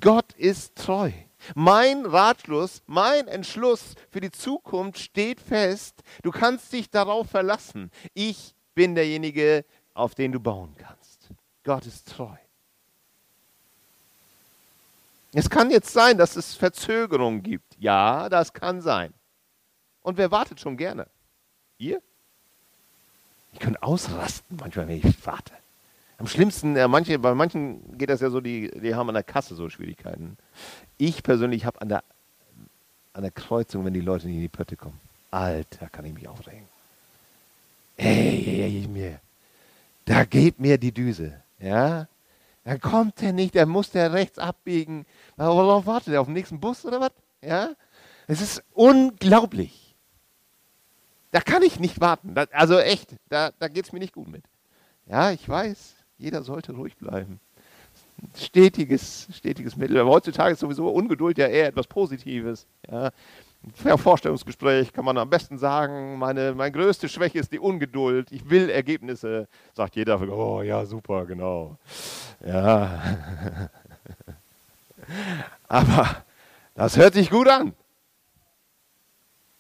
Gott 0.00 0.32
ist 0.34 0.76
treu. 0.76 1.10
Mein 1.54 2.06
Ratschluss, 2.06 2.82
mein 2.86 3.26
Entschluss 3.26 3.94
für 4.10 4.20
die 4.20 4.30
Zukunft 4.30 4.98
steht 4.98 5.40
fest. 5.40 6.02
Du 6.22 6.30
kannst 6.30 6.72
dich 6.72 6.90
darauf 6.90 7.28
verlassen. 7.28 7.90
Ich 8.14 8.54
bin 8.74 8.94
derjenige, 8.94 9.64
auf 9.94 10.14
den 10.14 10.32
du 10.32 10.40
bauen 10.40 10.74
kannst. 10.78 11.28
Gott 11.64 11.86
ist 11.86 12.08
treu. 12.08 12.36
Es 15.34 15.48
kann 15.48 15.70
jetzt 15.70 15.92
sein, 15.92 16.18
dass 16.18 16.36
es 16.36 16.54
Verzögerungen 16.54 17.42
gibt. 17.42 17.76
Ja, 17.78 18.28
das 18.28 18.52
kann 18.52 18.82
sein. 18.82 19.14
Und 20.02 20.18
wer 20.18 20.30
wartet 20.30 20.60
schon 20.60 20.76
gerne? 20.76 21.08
Ihr? 21.78 22.02
Ich 23.52 23.58
könnte 23.58 23.82
ausrasten 23.82 24.58
manchmal, 24.60 24.88
wenn 24.88 24.98
ich 24.98 25.26
warte. 25.26 25.54
Am 26.22 26.28
schlimmsten, 26.28 26.76
äh, 26.76 26.86
manche, 26.86 27.18
bei 27.18 27.34
manchen 27.34 27.98
geht 27.98 28.08
das 28.08 28.20
ja 28.20 28.30
so, 28.30 28.40
die, 28.40 28.70
die 28.80 28.94
haben 28.94 29.08
an 29.08 29.14
der 29.14 29.24
Kasse 29.24 29.56
so 29.56 29.68
Schwierigkeiten. 29.68 30.38
Ich 30.96 31.24
persönlich 31.24 31.64
habe 31.64 31.80
an 31.80 31.88
der, 31.88 32.04
an 33.12 33.22
der 33.22 33.32
Kreuzung, 33.32 33.84
wenn 33.84 33.92
die 33.92 34.00
Leute 34.00 34.28
nicht 34.28 34.36
in 34.36 34.42
die 34.42 34.48
Pötte 34.48 34.76
kommen. 34.76 35.00
Alter, 35.32 35.88
kann 35.88 36.04
ich 36.04 36.14
mich 36.14 36.28
aufregen. 36.28 36.62
Ey, 37.96 38.44
ey, 38.46 38.82
ey, 38.82 38.86
mir. 38.86 39.18
Da 40.04 40.24
geht 40.24 40.60
mir 40.60 40.78
die 40.78 40.92
Düse. 40.92 41.42
Ja? 41.58 42.06
Dann 42.62 42.80
kommt 42.80 43.20
er 43.20 43.32
nicht, 43.32 43.56
dann 43.56 43.68
muss 43.68 43.90
der 43.90 44.12
rechts 44.12 44.38
abbiegen. 44.38 45.06
Worauf 45.36 45.86
wartet 45.86 46.14
er? 46.14 46.20
Auf 46.20 46.28
den 46.28 46.34
nächsten 46.34 46.60
Bus 46.60 46.84
oder 46.84 47.00
was? 47.00 47.12
Ja? 47.40 47.74
Es 48.28 48.40
ist 48.40 48.62
unglaublich. 48.74 49.96
Da 51.32 51.40
kann 51.40 51.64
ich 51.64 51.80
nicht 51.80 52.00
warten. 52.00 52.36
Da, 52.36 52.46
also 52.52 52.78
echt, 52.78 53.16
da, 53.28 53.50
da 53.58 53.66
geht 53.66 53.86
es 53.86 53.92
mir 53.92 53.98
nicht 53.98 54.14
gut 54.14 54.28
mit. 54.28 54.44
Ja, 55.06 55.32
ich 55.32 55.48
weiß, 55.48 55.96
jeder 56.22 56.42
sollte 56.42 56.72
ruhig 56.72 56.96
bleiben. 56.96 57.40
Stetiges, 58.36 59.28
stetiges 59.32 59.76
Mittel. 59.76 59.98
Aber 59.98 60.10
heutzutage 60.10 60.52
ist 60.52 60.60
sowieso 60.60 60.88
Ungeduld 60.88 61.38
ja 61.38 61.46
eher 61.46 61.66
etwas 61.66 61.86
Positives. 61.86 62.66
Ja. 62.90 63.10
Im 63.84 63.98
Vorstellungsgespräch 63.98 64.92
kann 64.92 65.04
man 65.04 65.18
am 65.18 65.30
besten 65.30 65.56
sagen, 65.56 66.18
meine, 66.18 66.52
meine 66.54 66.72
größte 66.72 67.08
Schwäche 67.08 67.38
ist 67.38 67.52
die 67.52 67.60
Ungeduld. 67.60 68.30
Ich 68.32 68.48
will 68.48 68.70
Ergebnisse. 68.70 69.48
Sagt 69.72 69.96
jeder, 69.96 70.20
oh 70.20 70.62
ja, 70.62 70.84
super, 70.84 71.26
genau. 71.26 71.78
Ja. 72.44 73.02
Aber 75.68 76.24
das 76.74 76.96
hört 76.96 77.14
sich 77.14 77.30
gut 77.30 77.48
an. 77.48 77.72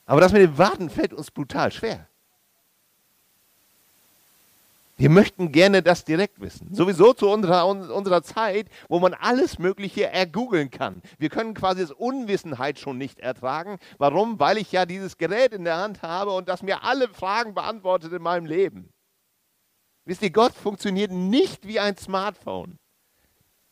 Aber 0.06 0.20
das 0.20 0.32
mit 0.32 0.42
dem 0.42 0.58
Warten 0.58 0.90
fällt 0.90 1.12
uns 1.12 1.30
brutal 1.30 1.70
schwer. 1.72 2.06
Wir 4.96 5.08
möchten 5.08 5.52
gerne 5.52 5.82
das 5.82 6.04
direkt 6.04 6.40
wissen. 6.40 6.74
Sowieso 6.74 7.12
zu 7.12 7.28
unserer, 7.28 7.66
unserer 7.66 8.22
Zeit, 8.22 8.68
wo 8.88 9.00
man 9.00 9.14
alles 9.14 9.58
Mögliche 9.58 10.08
ergoogeln 10.08 10.70
kann. 10.70 11.02
Wir 11.18 11.30
können 11.30 11.54
quasi 11.54 11.80
das 11.80 11.92
Unwissenheit 11.92 12.78
schon 12.78 12.98
nicht 12.98 13.18
ertragen. 13.18 13.78
Warum? 13.98 14.38
Weil 14.38 14.58
ich 14.58 14.70
ja 14.70 14.84
dieses 14.86 15.16
Gerät 15.16 15.52
in 15.52 15.64
der 15.64 15.78
Hand 15.78 16.02
habe 16.02 16.32
und 16.32 16.48
das 16.48 16.62
mir 16.62 16.84
alle 16.84 17.08
Fragen 17.08 17.54
beantwortet 17.54 18.12
in 18.12 18.22
meinem 18.22 18.46
Leben. 18.46 18.92
Wisst 20.04 20.22
ihr, 20.22 20.30
Gott 20.30 20.54
funktioniert 20.54 21.10
nicht 21.10 21.66
wie 21.66 21.80
ein 21.80 21.96
Smartphone. 21.96 22.78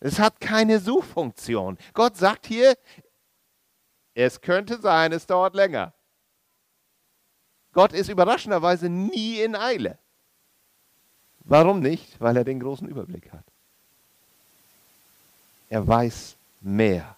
Es 0.00 0.18
hat 0.18 0.40
keine 0.40 0.80
Suchfunktion. 0.80 1.76
Gott 1.92 2.16
sagt 2.16 2.46
hier, 2.46 2.74
es 4.14 4.40
könnte 4.40 4.80
sein, 4.80 5.12
es 5.12 5.26
dauert 5.26 5.54
länger. 5.54 5.94
Gott 7.72 7.92
ist 7.92 8.08
überraschenderweise 8.08 8.88
nie 8.88 9.40
in 9.40 9.54
Eile. 9.54 9.98
Warum 11.50 11.80
nicht? 11.80 12.20
Weil 12.20 12.36
er 12.36 12.44
den 12.44 12.60
großen 12.60 12.86
Überblick 12.86 13.32
hat. 13.32 13.42
Er 15.68 15.86
weiß 15.86 16.36
mehr. 16.60 17.16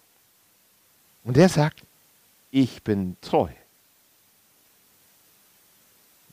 Und 1.23 1.37
er 1.37 1.49
sagt, 1.49 1.83
ich 2.49 2.81
bin 2.81 3.15
treu. 3.21 3.51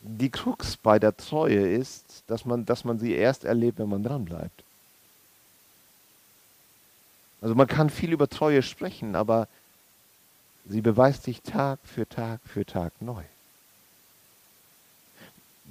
Die 0.00 0.30
Krux 0.30 0.78
bei 0.78 0.98
der 0.98 1.14
Treue 1.14 1.68
ist, 1.68 2.24
dass 2.26 2.46
man, 2.46 2.64
dass 2.64 2.84
man 2.84 2.98
sie 2.98 3.12
erst 3.12 3.44
erlebt, 3.44 3.78
wenn 3.78 3.90
man 3.90 4.02
dranbleibt. 4.02 4.64
Also 7.42 7.54
man 7.54 7.66
kann 7.66 7.90
viel 7.90 8.12
über 8.12 8.28
Treue 8.28 8.62
sprechen, 8.62 9.14
aber 9.14 9.46
sie 10.66 10.80
beweist 10.80 11.24
sich 11.24 11.42
Tag 11.42 11.80
für 11.84 12.08
Tag 12.08 12.40
für 12.46 12.64
Tag 12.64 12.94
neu 13.02 13.24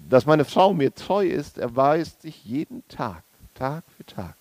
dass 0.07 0.25
meine 0.25 0.45
Frau 0.45 0.73
mir 0.73 0.93
treu 0.93 1.27
ist, 1.27 1.57
erweist 1.57 2.21
sich 2.21 2.45
jeden 2.45 2.87
Tag, 2.87 3.23
Tag 3.55 3.83
für 3.97 4.05
Tag. 4.05 4.35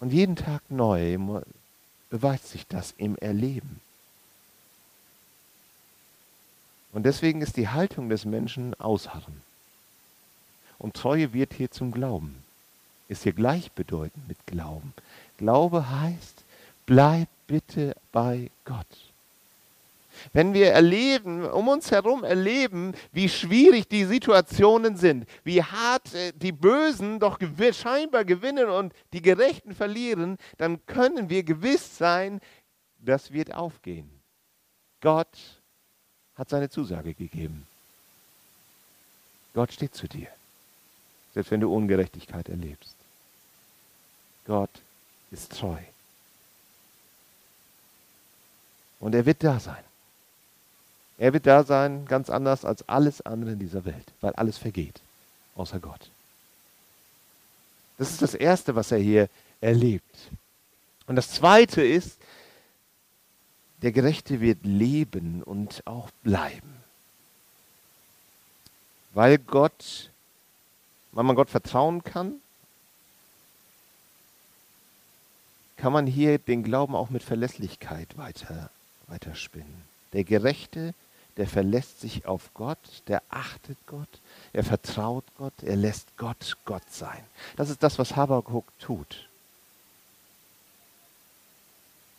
Und 0.00 0.12
jeden 0.12 0.36
Tag 0.36 0.62
neu 0.68 1.18
beweist 2.10 2.48
sich 2.48 2.66
das 2.66 2.94
im 2.98 3.16
Erleben. 3.16 3.80
Und 6.92 7.04
deswegen 7.04 7.42
ist 7.42 7.56
die 7.56 7.68
Haltung 7.68 8.08
des 8.08 8.24
Menschen 8.24 8.74
Ausharren. 8.74 9.42
Und 10.78 10.94
Treue 10.94 11.32
wird 11.32 11.52
hier 11.54 11.70
zum 11.70 11.92
Glauben. 11.92 12.42
Ist 13.08 13.22
hier 13.22 13.32
gleichbedeutend 13.32 14.26
mit 14.28 14.38
Glauben. 14.46 14.94
Glaube 15.38 15.90
heißt, 15.90 16.42
bleib 16.86 17.28
bitte 17.46 17.94
bei 18.12 18.50
Gott. 18.64 18.86
Wenn 20.32 20.54
wir 20.54 20.72
erleben, 20.72 21.44
um 21.44 21.68
uns 21.68 21.90
herum 21.90 22.24
erleben, 22.24 22.92
wie 23.12 23.28
schwierig 23.28 23.88
die 23.88 24.04
Situationen 24.04 24.96
sind, 24.96 25.26
wie 25.44 25.62
hart 25.62 26.14
äh, 26.14 26.32
die 26.34 26.52
Bösen 26.52 27.18
doch 27.18 27.38
scheinbar 27.72 28.24
gewinnen 28.24 28.68
und 28.68 28.92
die 29.12 29.22
Gerechten 29.22 29.74
verlieren, 29.74 30.36
dann 30.56 30.84
können 30.86 31.30
wir 31.30 31.42
gewiss 31.42 31.98
sein, 31.98 32.40
das 32.98 33.32
wird 33.32 33.54
aufgehen. 33.54 34.10
Gott 35.00 35.38
hat 36.34 36.48
seine 36.48 36.68
Zusage 36.68 37.14
gegeben. 37.14 37.66
Gott 39.54 39.72
steht 39.72 39.94
zu 39.94 40.06
dir, 40.06 40.28
selbst 41.32 41.50
wenn 41.50 41.60
du 41.60 41.74
Ungerechtigkeit 41.74 42.48
erlebst. 42.48 42.94
Gott 44.46 44.70
ist 45.30 45.52
treu. 45.52 45.78
Und 49.00 49.14
er 49.14 49.26
wird 49.26 49.42
da 49.42 49.58
sein. 49.58 49.82
Er 51.18 51.32
wird 51.32 51.46
da 51.46 51.64
sein, 51.64 52.04
ganz 52.06 52.28
anders 52.28 52.64
als 52.64 52.88
alles 52.88 53.22
andere 53.22 53.52
in 53.52 53.58
dieser 53.58 53.84
Welt, 53.84 54.12
weil 54.20 54.32
alles 54.34 54.58
vergeht, 54.58 55.00
außer 55.54 55.80
Gott. 55.80 56.10
Das 57.98 58.10
ist 58.10 58.20
das 58.20 58.34
Erste, 58.34 58.74
was 58.74 58.92
er 58.92 58.98
hier 58.98 59.28
erlebt. 59.60 60.16
Und 61.06 61.16
das 61.16 61.30
Zweite 61.30 61.82
ist, 61.82 62.18
der 63.82 63.92
Gerechte 63.92 64.40
wird 64.40 64.64
leben 64.64 65.42
und 65.42 65.82
auch 65.86 66.10
bleiben. 66.22 66.76
Weil 69.14 69.38
Gott, 69.38 70.10
weil 71.12 71.24
man 71.24 71.36
Gott 71.36 71.48
vertrauen 71.48 72.04
kann, 72.04 72.34
kann 75.76 75.92
man 75.92 76.06
hier 76.06 76.38
den 76.38 76.62
Glauben 76.62 76.94
auch 76.94 77.10
mit 77.10 77.22
Verlässlichkeit 77.22 78.16
weiter, 78.18 78.70
weiterspinnen. 79.06 79.82
Der 80.12 80.24
Gerechte 80.24 80.94
der 81.36 81.46
verlässt 81.46 82.00
sich 82.00 82.26
auf 82.26 82.52
Gott, 82.54 83.02
der 83.08 83.22
achtet 83.28 83.78
Gott, 83.86 84.08
er 84.52 84.64
vertraut 84.64 85.24
Gott, 85.36 85.62
er 85.62 85.76
lässt 85.76 86.16
Gott 86.16 86.56
Gott 86.64 86.90
sein. 86.90 87.22
Das 87.56 87.70
ist 87.70 87.82
das, 87.82 87.98
was 87.98 88.16
Habakkuk 88.16 88.66
tut. 88.78 89.28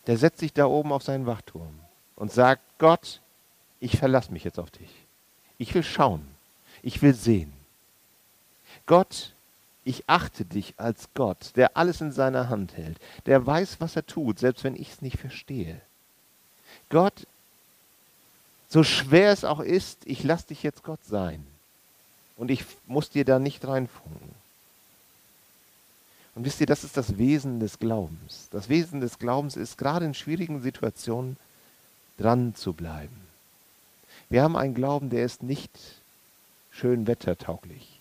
Der 0.05 0.17
setzt 0.17 0.39
sich 0.39 0.53
da 0.53 0.65
oben 0.65 0.91
auf 0.91 1.03
seinen 1.03 1.25
Wachturm 1.25 1.79
und 2.15 2.31
sagt, 2.31 2.61
Gott, 2.77 3.21
ich 3.79 3.97
verlasse 3.97 4.31
mich 4.31 4.43
jetzt 4.43 4.59
auf 4.59 4.71
dich. 4.71 4.89
Ich 5.57 5.73
will 5.73 5.83
schauen, 5.83 6.25
ich 6.81 7.01
will 7.01 7.13
sehen. 7.13 7.51
Gott, 8.85 9.33
ich 9.83 10.03
achte 10.07 10.45
dich 10.45 10.75
als 10.77 11.09
Gott, 11.13 11.51
der 11.55 11.75
alles 11.75 12.01
in 12.01 12.11
seiner 12.11 12.49
Hand 12.49 12.77
hält, 12.77 12.97
der 13.25 13.45
weiß, 13.45 13.79
was 13.79 13.95
er 13.95 14.05
tut, 14.05 14.39
selbst 14.39 14.63
wenn 14.63 14.75
ich 14.75 14.91
es 14.91 15.01
nicht 15.01 15.17
verstehe. 15.17 15.81
Gott, 16.89 17.25
so 18.69 18.83
schwer 18.83 19.31
es 19.31 19.43
auch 19.43 19.59
ist, 19.59 19.99
ich 20.05 20.23
lasse 20.23 20.47
dich 20.47 20.63
jetzt 20.63 20.83
Gott 20.83 21.03
sein. 21.05 21.45
Und 22.35 22.51
ich 22.51 22.65
muss 22.85 23.09
dir 23.09 23.25
da 23.25 23.39
nicht 23.39 23.65
reinfunken. 23.65 24.35
Und 26.35 26.45
wisst 26.45 26.61
ihr, 26.61 26.67
das 26.67 26.83
ist 26.83 26.97
das 26.97 27.17
Wesen 27.17 27.59
des 27.59 27.79
Glaubens. 27.79 28.47
Das 28.51 28.69
Wesen 28.69 29.01
des 29.01 29.17
Glaubens 29.17 29.55
ist, 29.55 29.77
gerade 29.77 30.05
in 30.05 30.13
schwierigen 30.13 30.61
Situationen 30.61 31.37
dran 32.19 32.53
zu 32.53 32.73
bleiben. 32.73 33.15
Wir 34.29 34.43
haben 34.43 34.55
einen 34.55 34.75
Glauben, 34.75 35.09
der 35.09 35.25
ist 35.25 35.41
nicht 35.41 35.71
schön 36.69 37.07
wettertauglich. 37.07 37.99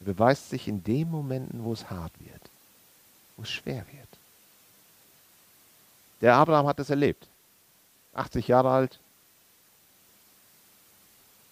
Er 0.00 0.06
beweist 0.06 0.50
sich 0.50 0.68
in 0.68 0.82
den 0.84 1.10
Momenten, 1.10 1.64
wo 1.64 1.72
es 1.72 1.88
hart 1.88 2.12
wird, 2.18 2.42
wo 3.36 3.44
es 3.44 3.50
schwer 3.50 3.86
wird. 3.90 4.08
Der 6.20 6.34
Abraham 6.34 6.66
hat 6.66 6.80
es 6.80 6.90
erlebt. 6.90 7.26
80 8.14 8.48
Jahre 8.48 8.70
alt. 8.70 8.98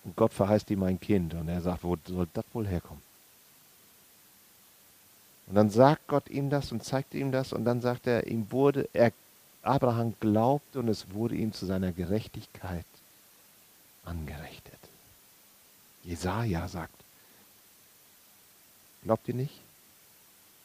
Und 0.04 0.16
Gott 0.16 0.32
verheißt 0.32 0.70
ihm 0.70 0.82
ein 0.82 1.00
Kind. 1.00 1.34
Und 1.34 1.48
er 1.48 1.60
sagt, 1.60 1.84
wo 1.84 1.96
soll 2.06 2.28
das 2.32 2.44
wohl 2.52 2.66
herkommen? 2.66 3.02
Und 5.46 5.54
dann 5.54 5.70
sagt 5.70 6.06
Gott 6.08 6.28
ihm 6.28 6.50
das 6.50 6.72
und 6.72 6.84
zeigt 6.84 7.14
ihm 7.14 7.32
das. 7.32 7.52
Und 7.52 7.64
dann 7.64 7.80
sagt 7.80 8.06
er, 8.06 8.26
ihm 8.26 8.50
wurde, 8.52 8.88
er, 8.92 9.12
Abraham 9.62 10.14
glaubt 10.20 10.76
und 10.76 10.88
es 10.88 11.10
wurde 11.10 11.34
ihm 11.34 11.52
zu 11.52 11.66
seiner 11.66 11.92
Gerechtigkeit 11.92 12.86
angerechnet. 14.04 14.78
Jesaja 16.04 16.68
sagt, 16.68 16.94
glaubt 19.02 19.28
ihr 19.28 19.34
nicht? 19.34 19.60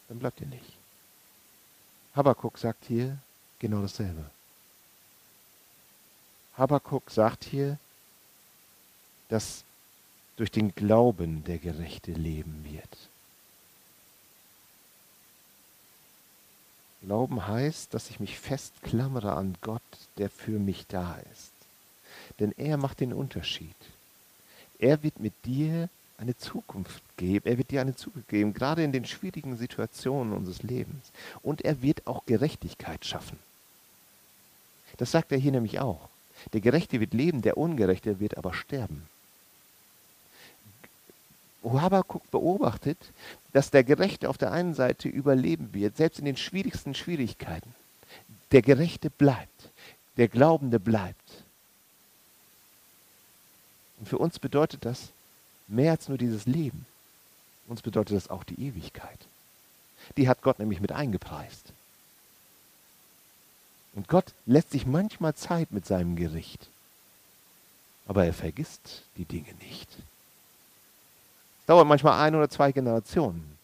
Dann 0.08 0.20
bleibt 0.20 0.40
ihr 0.42 0.48
nicht. 0.48 0.74
Habakkuk 2.16 2.58
sagt 2.58 2.86
hier 2.86 3.18
genau 3.60 3.82
dasselbe. 3.82 4.24
Habakuk 6.58 7.10
sagt 7.10 7.44
hier, 7.46 7.78
dass 9.30 9.64
durch 10.36 10.52
den 10.52 10.74
Glauben 10.76 11.44
der 11.44 11.58
Gerechte 11.58 12.12
leben 12.12 12.66
wird. 12.70 13.10
Glauben 17.02 17.48
heißt, 17.48 17.94
dass 17.94 18.10
ich 18.10 18.20
mich 18.20 18.40
festklammere 18.40 19.34
an 19.34 19.56
Gott, 19.62 19.82
der 20.18 20.30
für 20.30 20.60
mich 20.60 20.86
da 20.88 21.18
ist. 21.34 21.52
Denn 22.40 22.54
er 22.58 22.78
macht 22.78 23.00
den 23.00 23.14
Unterschied. 23.14 23.76
Er 24.80 25.04
wird 25.04 25.20
mit 25.20 25.34
dir 25.46 25.90
eine 26.18 26.38
Zukunft 26.38 27.04
geben. 27.18 27.46
Er 27.48 27.58
wird 27.58 27.72
dir 27.72 27.82
eine 27.82 27.96
Zukunft 27.96 28.30
geben, 28.30 28.54
gerade 28.54 28.84
in 28.84 28.92
den 28.92 29.06
schwierigen 29.06 29.58
Situationen 29.58 30.34
unseres 30.34 30.64
Lebens. 30.64 31.12
Und 31.42 31.64
er 31.64 31.82
wird 31.82 32.08
auch 32.08 32.26
Gerechtigkeit 32.26 33.06
schaffen. 33.06 33.38
Das 34.98 35.12
sagt 35.12 35.32
er 35.32 35.38
hier 35.38 35.52
nämlich 35.52 35.80
auch. 35.80 36.13
Der 36.52 36.62
Gerechte 36.62 37.00
wird 37.00 37.14
leben, 37.14 37.42
der 37.42 37.58
Ungerechte 37.58 38.20
wird 38.20 38.38
aber 38.38 38.54
sterben. 38.54 39.08
Habakuk 41.64 42.30
beobachtet, 42.30 42.98
dass 43.54 43.72
der 43.72 43.84
Gerechte 43.84 44.30
auf 44.30 44.38
der 44.38 44.52
einen 44.52 44.74
Seite 44.74 45.08
überleben 45.08 45.74
wird, 45.74 45.96
selbst 45.98 46.20
in 46.20 46.26
den 46.26 46.38
schwierigsten 46.38 46.94
Schwierigkeiten. 46.94 47.74
Der 48.52 48.62
Gerechte 48.62 49.10
bleibt, 49.10 49.70
der 50.18 50.28
Glaubende 50.28 50.80
bleibt. 50.80 51.16
Und 54.00 54.10
für 54.10 54.18
uns 54.18 54.40
bedeutet 54.40 54.86
das 54.86 55.10
mehr 55.68 55.92
als 55.92 56.10
nur 56.10 56.18
dieses 56.18 56.46
Leben. 56.46 56.86
Uns 57.68 57.82
bedeutet 57.82 58.18
das 58.18 58.30
auch 58.30 58.44
die 58.44 58.60
Ewigkeit. 58.60 59.20
Die 60.18 60.28
hat 60.28 60.42
Gott 60.42 60.60
nämlich 60.60 60.82
mit 60.82 60.92
eingepreist. 60.92 61.72
Und 63.94 64.08
Gott 64.08 64.34
lässt 64.46 64.72
sich 64.72 64.86
manchmal 64.86 65.36
Zeit 65.36 65.72
mit 65.72 65.86
seinem 65.86 66.16
Gericht. 66.16 66.68
Aber 68.08 68.26
er 68.26 68.34
vergisst 68.34 69.04
die 69.18 69.26
Dinge 69.26 69.54
nicht. 69.70 69.90
Es 71.60 71.68
dauert 71.68 71.88
manchmal 71.88 72.20
ein 72.20 72.36
oder 72.36 72.50
zwei 72.50 72.72
Generationen, 72.72 73.58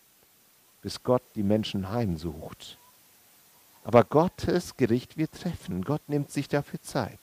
bis 0.81 1.03
Gott 1.03 1.23
die 1.35 1.43
Menschen 1.43 1.89
heimsucht. 1.89 2.77
Aber 3.83 4.03
Gottes 4.03 4.77
Gericht 4.77 5.17
wird 5.17 5.31
treffen. 5.33 5.83
Gott 5.83 6.07
nimmt 6.07 6.31
sich 6.31 6.47
dafür 6.47 6.81
Zeit. 6.81 7.19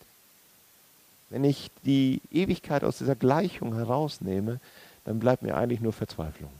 Wenn 1.30 1.44
ich 1.44 1.70
die 1.84 2.20
Ewigkeit 2.30 2.84
aus 2.84 2.98
dieser 2.98 3.14
Gleichung 3.14 3.74
herausnehme, 3.74 4.60
dann 5.04 5.18
bleibt 5.18 5.42
mir 5.42 5.56
eigentlich 5.56 5.80
nur 5.80 5.92
Verzweiflung. 5.92 6.50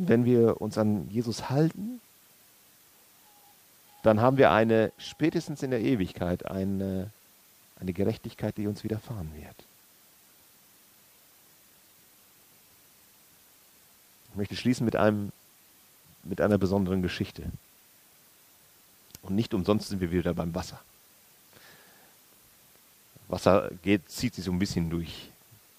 Wenn 0.00 0.24
wir 0.24 0.60
uns 0.60 0.78
an 0.78 1.10
Jesus 1.10 1.50
halten, 1.50 2.00
dann 4.02 4.20
haben 4.20 4.36
wir 4.36 4.52
eine, 4.52 4.92
spätestens 4.96 5.62
in 5.64 5.72
der 5.72 5.80
Ewigkeit, 5.80 6.46
eine, 6.46 7.10
eine 7.80 7.92
Gerechtigkeit, 7.92 8.56
die 8.56 8.68
uns 8.68 8.84
widerfahren 8.84 9.28
wird. 9.34 9.56
Ich 14.30 14.36
möchte 14.36 14.54
schließen 14.54 14.84
mit, 14.84 14.94
einem, 14.94 15.32
mit 16.22 16.40
einer 16.40 16.58
besonderen 16.58 17.02
Geschichte. 17.02 17.42
Und 19.22 19.34
nicht 19.34 19.52
umsonst 19.52 19.88
sind 19.88 20.00
wir 20.00 20.12
wieder 20.12 20.32
beim 20.32 20.54
Wasser. 20.54 20.80
Wasser 23.26 23.70
geht, 23.82 24.08
zieht 24.08 24.36
sich 24.36 24.44
so 24.44 24.52
ein 24.52 24.60
bisschen 24.60 24.90
durch, 24.90 25.28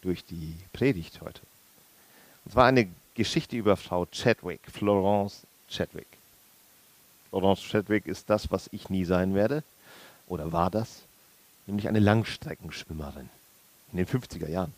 durch 0.01 0.25
die 0.25 0.55
Predigt 0.73 1.21
heute. 1.21 1.39
Und 2.43 2.51
zwar 2.51 2.65
eine 2.65 2.89
Geschichte 3.15 3.55
über 3.55 3.75
Frau 3.75 4.05
Chadwick, 4.05 4.61
Florence 4.71 5.45
Chadwick. 5.69 6.07
Florence 7.29 7.61
Chadwick 7.61 8.07
ist 8.07 8.29
das, 8.29 8.49
was 8.51 8.69
ich 8.71 8.89
nie 8.89 9.05
sein 9.05 9.35
werde, 9.35 9.63
oder 10.27 10.51
war 10.51 10.69
das, 10.69 11.01
nämlich 11.67 11.87
eine 11.87 11.99
Langstreckenschwimmerin 11.99 13.29
in 13.91 13.97
den 13.97 14.07
50er 14.07 14.49
Jahren. 14.49 14.73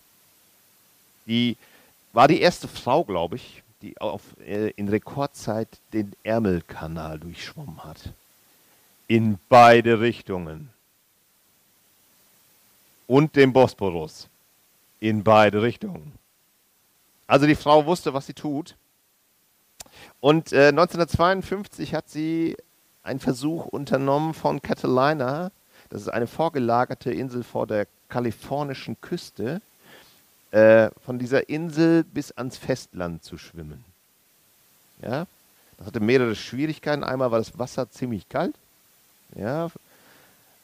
Die 1.26 1.58
war 2.14 2.28
die 2.28 2.42
erste 2.42 2.68
Frau, 2.68 3.04
glaube 3.04 3.38
ich, 3.38 3.64
die 3.82 4.00
auf, 4.00 4.22
äh, 4.46 4.70
in 4.72 4.90
Rekordzeit 4.90 5.68
den 5.94 6.14
Ärmelkanal 6.24 7.20
durchschwommen 7.20 7.84
hat. 7.84 8.14
In 9.08 9.40
beide 9.50 10.00
Richtungen. 10.00 10.70
Und 13.08 13.36
den 13.36 13.54
Bosporus. 13.54 14.28
In 15.00 15.24
beide 15.24 15.62
Richtungen. 15.62 16.14
Also 17.32 17.48
die 17.48 17.56
Frau 17.56 17.86
wusste, 17.86 18.14
was 18.14 18.26
sie 18.26 18.34
tut. 18.34 18.76
Und 20.20 20.52
äh, 20.52 20.68
1952 20.68 21.96
hat 21.96 22.10
sie 22.10 22.58
einen 23.04 23.22
Versuch 23.22 23.68
unternommen 23.68 24.34
von 24.34 24.62
Catalina, 24.62 25.50
das 25.90 26.02
ist 26.02 26.10
eine 26.10 26.28
vorgelagerte 26.28 27.10
Insel 27.10 27.44
vor 27.44 27.68
der 27.68 27.88
kalifornischen 28.10 29.00
Küste, 29.00 29.62
äh, 30.52 30.90
von 31.06 31.20
dieser 31.20 31.48
Insel 31.48 32.04
bis 32.04 32.34
ans 32.34 32.58
Festland 32.58 33.24
zu 33.24 33.38
schwimmen. 33.38 33.86
Ja, 35.02 35.26
das 35.78 35.88
hatte 35.88 36.02
mehrere 36.02 36.36
Schwierigkeiten. 36.36 37.06
Einmal 37.06 37.32
war 37.32 37.40
das 37.40 37.58
Wasser 37.58 37.90
ziemlich 37.90 38.28
kalt. 38.28 38.56
Ja, 39.36 39.72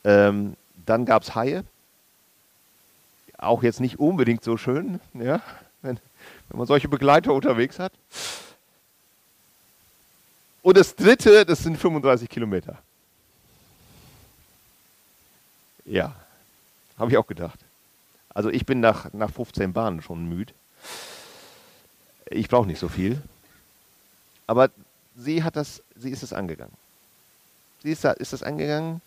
ähm, 0.03 0.57
dann 0.85 1.05
gab 1.05 1.23
es 1.23 1.33
Haie. 1.33 1.63
Auch 3.37 3.63
jetzt 3.63 3.79
nicht 3.79 3.99
unbedingt 3.99 4.43
so 4.43 4.57
schön, 4.57 4.99
ja, 5.13 5.41
wenn, 6.49 6.57
man 6.57 6.67
solche 6.67 6.87
Begleiter 6.87 7.33
unterwegs 7.33 7.79
hat. 7.79 7.93
Und 10.61 10.77
das 10.77 10.95
dritte, 10.95 11.45
das 11.45 11.59
sind 11.59 11.77
35 11.77 12.29
Kilometer. 12.29 12.77
Ja, 15.85 16.13
habe 16.97 17.11
ich 17.11 17.17
auch 17.17 17.27
gedacht. 17.27 17.59
Also 18.33 18.49
ich 18.49 18.65
bin 18.65 18.79
nach, 18.79 19.11
nach 19.13 19.31
15 19.31 19.73
Bahnen 19.73 20.01
schon 20.01 20.27
müde. 20.27 20.53
Ich 22.29 22.49
brauche 22.49 22.67
nicht 22.67 22.79
so 22.79 22.89
viel. 22.89 23.21
Aber 24.45 24.69
sie 25.15 25.43
hat 25.43 25.55
das, 25.55 25.81
sie 25.95 26.09
ist 26.09 26.23
es 26.23 26.33
angegangen. 26.33 26.73
Sie 27.83 27.91
ist, 27.91 28.03
ist 28.03 28.33
das 28.33 28.43
angegangen, 28.43 29.01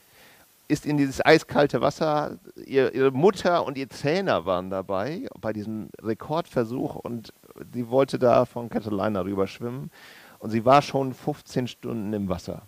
ist 0.71 0.87
in 0.87 0.97
dieses 0.97 1.25
eiskalte 1.25 1.81
Wasser. 1.81 2.39
Ihr, 2.65 2.95
ihre 2.95 3.11
Mutter 3.11 3.65
und 3.67 3.77
ihr 3.77 3.89
Trainer 3.89 4.47
waren 4.47 4.71
dabei 4.71 5.29
bei 5.41 5.53
diesem 5.53 5.91
Rekordversuch 6.01 6.95
und 6.95 7.33
sie 7.73 7.89
wollte 7.89 8.19
da 8.19 8.45
von 8.45 8.69
Catalina 8.69 9.21
rüber 9.23 9.47
schwimmen. 9.47 9.91
Und 10.39 10.51
sie 10.51 10.65
war 10.65 10.81
schon 10.81 11.13
15 11.13 11.69
Stunden 11.69 12.13
im 12.13 12.29
Wasser. 12.29 12.63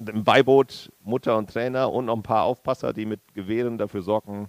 Im 0.00 0.24
Beiboot 0.24 0.90
Mutter 1.04 1.36
und 1.36 1.50
Trainer 1.50 1.92
und 1.92 2.06
noch 2.06 2.16
ein 2.16 2.22
paar 2.22 2.44
Aufpasser, 2.44 2.92
die 2.92 3.06
mit 3.06 3.20
Gewehren 3.34 3.78
dafür 3.78 4.02
sorgen, 4.02 4.48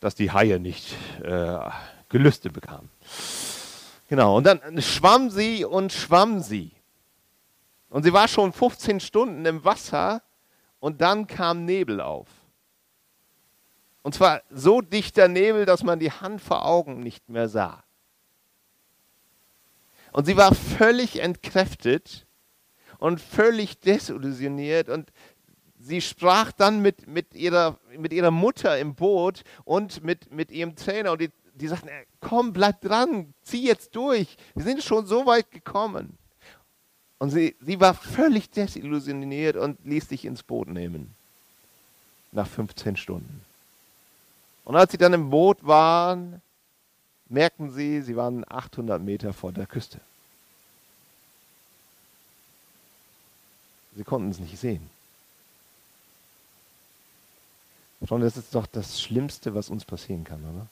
dass 0.00 0.14
die 0.14 0.32
Haie 0.32 0.58
nicht 0.58 0.94
äh, 1.22 1.58
Gelüste 2.08 2.50
bekamen. 2.50 2.88
Genau, 4.08 4.38
und 4.38 4.46
dann 4.46 4.60
schwamm 4.80 5.30
sie 5.30 5.64
und 5.64 5.92
schwamm 5.92 6.40
sie. 6.40 6.72
Und 7.90 8.04
sie 8.04 8.12
war 8.12 8.26
schon 8.26 8.52
15 8.52 9.00
Stunden 9.00 9.44
im 9.44 9.64
Wasser 9.64 10.22
und 10.80 11.00
dann 11.00 11.26
kam 11.26 11.64
Nebel 11.64 12.00
auf. 12.00 12.28
Und 14.02 14.14
zwar 14.14 14.42
so 14.50 14.80
dichter 14.80 15.28
Nebel, 15.28 15.66
dass 15.66 15.82
man 15.82 15.98
die 15.98 16.12
Hand 16.12 16.40
vor 16.40 16.64
Augen 16.64 17.00
nicht 17.00 17.28
mehr 17.28 17.48
sah. 17.48 17.84
Und 20.12 20.24
sie 20.24 20.36
war 20.36 20.54
völlig 20.54 21.20
entkräftet 21.20 22.26
und 22.98 23.20
völlig 23.20 23.80
desillusioniert 23.80 24.88
und 24.88 25.12
sie 25.78 26.00
sprach 26.00 26.52
dann 26.52 26.80
mit, 26.80 27.06
mit, 27.06 27.34
ihrer, 27.34 27.78
mit 27.96 28.12
ihrer 28.12 28.30
Mutter 28.30 28.78
im 28.78 28.94
Boot 28.94 29.42
und 29.64 30.02
mit, 30.02 30.32
mit 30.32 30.50
ihrem 30.50 30.74
Trainer 30.74 31.12
und 31.12 31.20
die, 31.20 31.30
die 31.54 31.68
sagten, 31.68 31.90
komm, 32.20 32.52
bleib 32.52 32.80
dran, 32.80 33.34
zieh 33.42 33.64
jetzt 33.64 33.94
durch, 33.94 34.36
wir 34.54 34.64
sind 34.64 34.82
schon 34.82 35.06
so 35.06 35.26
weit 35.26 35.50
gekommen. 35.50 36.18
Und 37.18 37.30
sie, 37.30 37.56
sie 37.60 37.80
war 37.80 37.94
völlig 37.94 38.50
desillusioniert 38.50 39.56
und 39.56 39.78
ließ 39.84 40.08
sich 40.08 40.24
ins 40.24 40.42
Boot 40.42 40.68
nehmen. 40.68 41.14
Nach 42.30 42.46
15 42.46 42.96
Stunden. 42.96 43.42
Und 44.64 44.76
als 44.76 44.92
sie 44.92 44.98
dann 44.98 45.14
im 45.14 45.30
Boot 45.30 45.66
waren, 45.66 46.42
merkten 47.28 47.72
sie, 47.72 48.02
sie 48.02 48.16
waren 48.16 48.44
800 48.48 49.02
Meter 49.02 49.32
vor 49.32 49.52
der 49.52 49.66
Küste. 49.66 50.00
Sie 53.96 54.04
konnten 54.04 54.30
es 54.30 54.38
nicht 54.38 54.58
sehen. 54.58 54.88
Freunde, 58.06 58.26
das 58.26 58.36
ist 58.36 58.54
doch 58.54 58.66
das 58.66 59.00
Schlimmste, 59.00 59.54
was 59.54 59.68
uns 59.68 59.84
passieren 59.84 60.24
kann, 60.24 60.42
oder? 60.44 60.66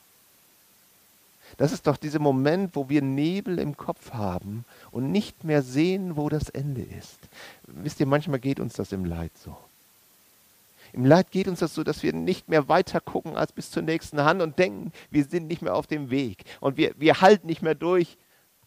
Das 1.57 1.73
ist 1.73 1.87
doch 1.87 1.97
dieser 1.97 2.19
Moment, 2.19 2.75
wo 2.75 2.89
wir 2.89 3.03
Nebel 3.03 3.59
im 3.59 3.77
Kopf 3.77 4.13
haben 4.13 4.65
und 4.91 5.11
nicht 5.11 5.45
mehr 5.45 5.63
sehen, 5.63 6.17
wo 6.17 6.29
das 6.29 6.49
Ende 6.49 6.83
ist. 6.83 7.19
Wisst 7.67 8.01
ihr, 8.01 8.07
manchmal 8.07 8.41
geht 8.41 8.61
uns 8.61 8.75
das 8.75 8.93
im 8.93 9.05
Leid 9.05 9.33
so. 9.43 9.57
Im 10.93 11.05
Leid 11.05 11.31
geht 11.31 11.49
uns 11.49 11.61
das 11.61 11.75
so, 11.75 11.85
dass 11.85 12.03
wir 12.03 12.13
nicht 12.13 12.49
mehr 12.49 12.69
weiter 12.69 13.01
gucken 13.01 13.37
als 13.37 13.53
bis 13.53 13.71
zur 13.71 13.83
nächsten 13.83 14.23
Hand 14.23 14.41
und 14.41 14.59
denken, 14.59 14.93
wir 15.11 15.25
sind 15.25 15.47
nicht 15.47 15.63
mehr 15.63 15.75
auf 15.75 15.87
dem 15.87 16.11
Weg 16.11 16.45
und 16.61 16.77
wir, 16.77 16.95
wir 16.97 17.21
halten 17.21 17.47
nicht 17.47 17.63
mehr 17.63 17.75
durch. 17.75 18.17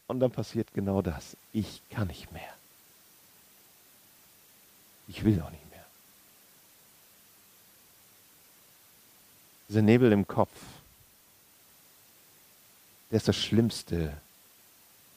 Und 0.08 0.20
dann 0.20 0.32
passiert 0.32 0.74
genau 0.74 1.02
das. 1.04 1.38
Ich 1.54 1.82
kann 1.92 2.08
nicht 2.08 2.32
mehr. 2.32 2.42
Ich 5.08 5.24
will 5.24 5.42
auch 5.42 5.52
nicht 5.52 5.70
mehr. 5.70 5.86
Dieser 9.68 9.82
Nebel 9.84 10.12
im 10.12 10.28
Kopf, 10.28 10.50
der 13.12 13.18
ist 13.18 13.28
das 13.28 13.38
Schlimmste 13.38 14.14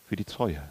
für 0.09 0.17
die 0.17 0.25
Treue. 0.25 0.63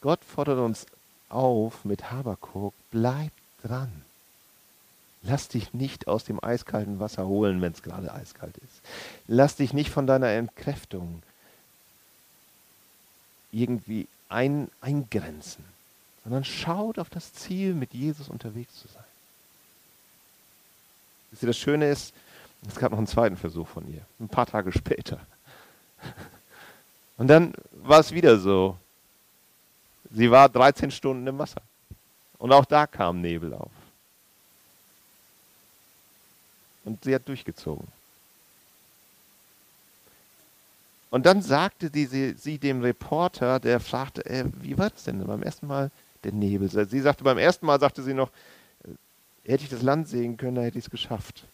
Gott 0.00 0.20
fordert 0.24 0.58
uns 0.58 0.86
auf 1.28 1.84
mit 1.84 2.10
Habakuk, 2.10 2.74
bleib 2.90 3.32
dran. 3.62 3.90
Lass 5.22 5.48
dich 5.48 5.72
nicht 5.72 6.08
aus 6.08 6.24
dem 6.24 6.42
eiskalten 6.42 6.98
Wasser 6.98 7.26
holen, 7.26 7.62
wenn 7.62 7.72
es 7.72 7.82
gerade 7.82 8.12
eiskalt 8.12 8.56
ist. 8.58 8.80
Lass 9.28 9.56
dich 9.56 9.72
nicht 9.72 9.90
von 9.90 10.06
deiner 10.06 10.28
Entkräftung 10.30 11.22
irgendwie 13.52 14.08
ein, 14.28 14.68
eingrenzen, 14.80 15.64
sondern 16.24 16.44
schaut 16.44 16.98
auf 16.98 17.08
das 17.08 17.32
Ziel, 17.32 17.74
mit 17.74 17.94
Jesus 17.94 18.28
unterwegs 18.28 18.74
zu 18.80 18.88
sein. 18.88 19.04
Das 21.40 21.56
Schöne 21.56 21.88
ist, 21.88 22.12
es 22.66 22.76
gab 22.76 22.92
noch 22.92 22.98
einen 22.98 23.06
zweiten 23.06 23.36
Versuch 23.36 23.66
von 23.66 23.88
ihr, 23.88 24.02
ein 24.20 24.28
paar 24.28 24.46
Tage 24.46 24.72
später. 24.72 25.18
Und 27.16 27.28
dann 27.28 27.54
war 27.72 28.00
es 28.00 28.12
wieder 28.12 28.38
so. 28.38 28.76
Sie 30.10 30.30
war 30.30 30.48
13 30.48 30.90
Stunden 30.90 31.26
im 31.26 31.38
Wasser. 31.38 31.62
Und 32.38 32.52
auch 32.52 32.64
da 32.64 32.86
kam 32.86 33.20
Nebel 33.20 33.54
auf. 33.54 33.70
Und 36.84 37.04
sie 37.04 37.14
hat 37.14 37.26
durchgezogen. 37.28 37.86
Und 41.10 41.26
dann 41.26 41.42
sagte 41.42 41.90
die, 41.90 42.06
sie, 42.06 42.32
sie, 42.32 42.58
dem 42.58 42.80
Reporter, 42.80 43.60
der 43.60 43.80
fragte, 43.80 44.24
äh, 44.24 44.44
wie 44.60 44.78
war 44.78 44.90
das 44.90 45.04
denn 45.04 45.24
beim 45.24 45.42
ersten 45.42 45.66
Mal 45.66 45.90
der 46.24 46.32
Nebel? 46.32 46.68
Sie 46.68 47.00
sagte, 47.00 47.22
beim 47.22 47.38
ersten 47.38 47.66
Mal 47.66 47.78
sagte 47.78 48.02
sie 48.02 48.14
noch, 48.14 48.30
äh, 48.84 49.50
hätte 49.50 49.64
ich 49.64 49.70
das 49.70 49.82
Land 49.82 50.08
sehen 50.08 50.36
können, 50.38 50.54
dann 50.54 50.64
hätte 50.64 50.78
ich 50.78 50.86
es 50.86 50.90
geschafft. 50.90 51.44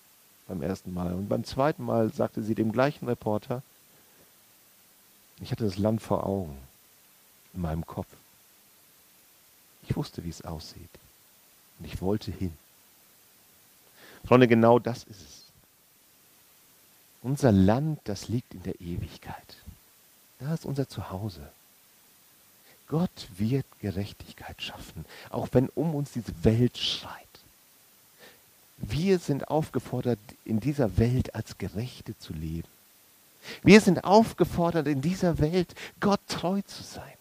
Beim 0.49 0.63
ersten 0.63 0.93
Mal. 0.93 1.13
Und 1.13 1.29
beim 1.29 1.45
zweiten 1.45 1.85
Mal 1.85 2.13
sagte 2.13 2.43
sie 2.43 2.55
dem 2.55 2.73
gleichen 2.73 3.07
Reporter, 3.07 3.63
ich 5.41 5.53
hatte 5.53 5.65
das 5.65 5.79
Land 5.79 6.03
vor 6.03 6.27
Augen, 6.27 6.59
in 7.55 7.61
meinem 7.61 7.87
Kopf. 7.87 8.09
Ich 9.85 9.95
wusste, 9.97 10.25
wie 10.25 10.31
es 10.31 10.45
aussieht. 10.45 10.91
Und 11.79 11.87
ich 11.87 12.01
wollte 12.01 12.33
hin. 12.33 12.57
Freunde, 14.25 14.49
genau 14.49 14.79
das 14.79 15.05
ist 15.05 15.21
es. 15.21 15.43
Unser 17.23 17.53
Land, 17.53 18.01
das 18.05 18.29
liegt 18.29 18.55
in 18.55 18.63
der 18.63 18.81
Ewigkeit. 18.81 19.57
Da 20.39 20.55
ist 20.55 20.65
unser 20.65 20.89
Zuhause. 20.89 21.51
Gott 22.87 23.29
wird 23.37 23.67
Gerechtigkeit 23.81 24.61
schaffen, 24.63 25.05
auch 25.31 25.49
wenn 25.53 25.69
um 25.71 25.95
uns 25.95 26.13
diese 26.13 26.33
Welt 26.45 26.79
schreit. 26.79 27.28
Wir 28.79 29.19
sind 29.19 29.49
aufgefordert, 29.49 30.19
in 30.45 30.61
dieser 30.61 30.99
Welt 30.99 31.35
als 31.35 31.59
Gerechte 31.59 32.17
zu 32.19 32.33
leben. 32.33 32.69
Wir 33.63 33.81
sind 33.81 34.05
aufgefordert, 34.05 34.87
in 34.87 35.01
dieser 35.01 35.39
Welt 35.39 35.75
Gott 36.01 36.21
treu 36.29 36.63
zu 36.63 36.83
sein. 36.83 37.13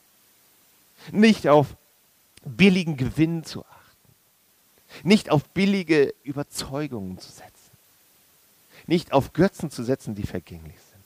Nicht 1.12 1.48
auf 1.48 1.76
billigen 2.44 2.98
Gewinn 2.98 3.44
zu 3.44 3.66
achten. 3.66 5.04
Nicht 5.04 5.30
auf 5.30 5.44
billige 5.50 6.14
Überzeugungen 6.24 7.20
zu 7.20 7.30
setzen. 7.30 7.54
Nicht 8.86 9.12
auf 9.12 9.34
Götzen 9.34 9.72
zu 9.72 9.84
setzen, 9.84 10.16
die 10.16 10.26
vergänglich 10.26 10.76
sind. 10.92 11.04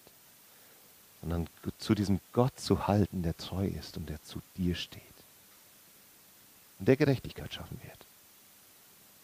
Sondern 1.22 1.48
zu 1.80 1.96
diesem 1.96 2.20
Gott 2.34 2.60
zu 2.60 2.88
halten, 2.88 3.24
der 3.24 3.38
treu 3.38 3.68
ist 3.68 3.98
und 3.98 4.10
der 4.10 4.22
zu 4.24 4.42
dir 4.58 4.76
steht. 4.76 5.02
Und 6.80 6.88
der 6.88 6.98
Gerechtigkeit 6.98 7.54
schaffen 7.54 7.80
wird. 7.84 7.98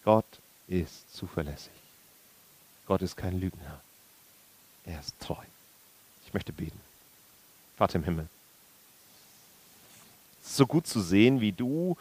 Gott 0.04 0.26
ist 0.68 1.16
zuverlässig. 1.16 1.72
Gott 2.86 3.02
ist 3.02 3.18
kein 3.18 3.40
Lügner. 3.40 3.82
Er 4.86 5.00
ist 5.00 5.20
treu. 5.20 5.44
Ich 6.26 6.34
möchte 6.34 6.54
beten. 6.54 6.80
Vater 7.78 7.96
im 7.96 8.04
Himmel. 8.04 8.28
Es 10.42 10.52
ist 10.52 10.58
so 10.58 10.66
gut 10.66 10.88
zu 10.88 11.02
sehen, 11.02 11.42
wie 11.42 11.52
du, 11.52 11.98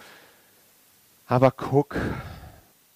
Habakuk, 1.28 1.96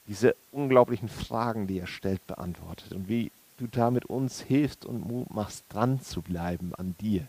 diese 0.07 0.37
unglaublichen 0.53 1.09
Fragen, 1.09 1.67
die 1.67 1.79
er 1.79 1.89
stellt, 1.89 2.25
beantwortet 2.27 2.93
und 2.93 3.09
wie 3.09 3.33
du 3.59 3.67
damit 3.67 4.07
uns 4.07 4.41
hilfst 4.41 4.85
und 4.85 5.07
Mut 5.07 5.31
machst, 5.31 5.65
dran 5.69 6.01
zu 6.01 6.23
bleiben 6.23 6.75
an 6.77 6.95
dir. 7.01 7.29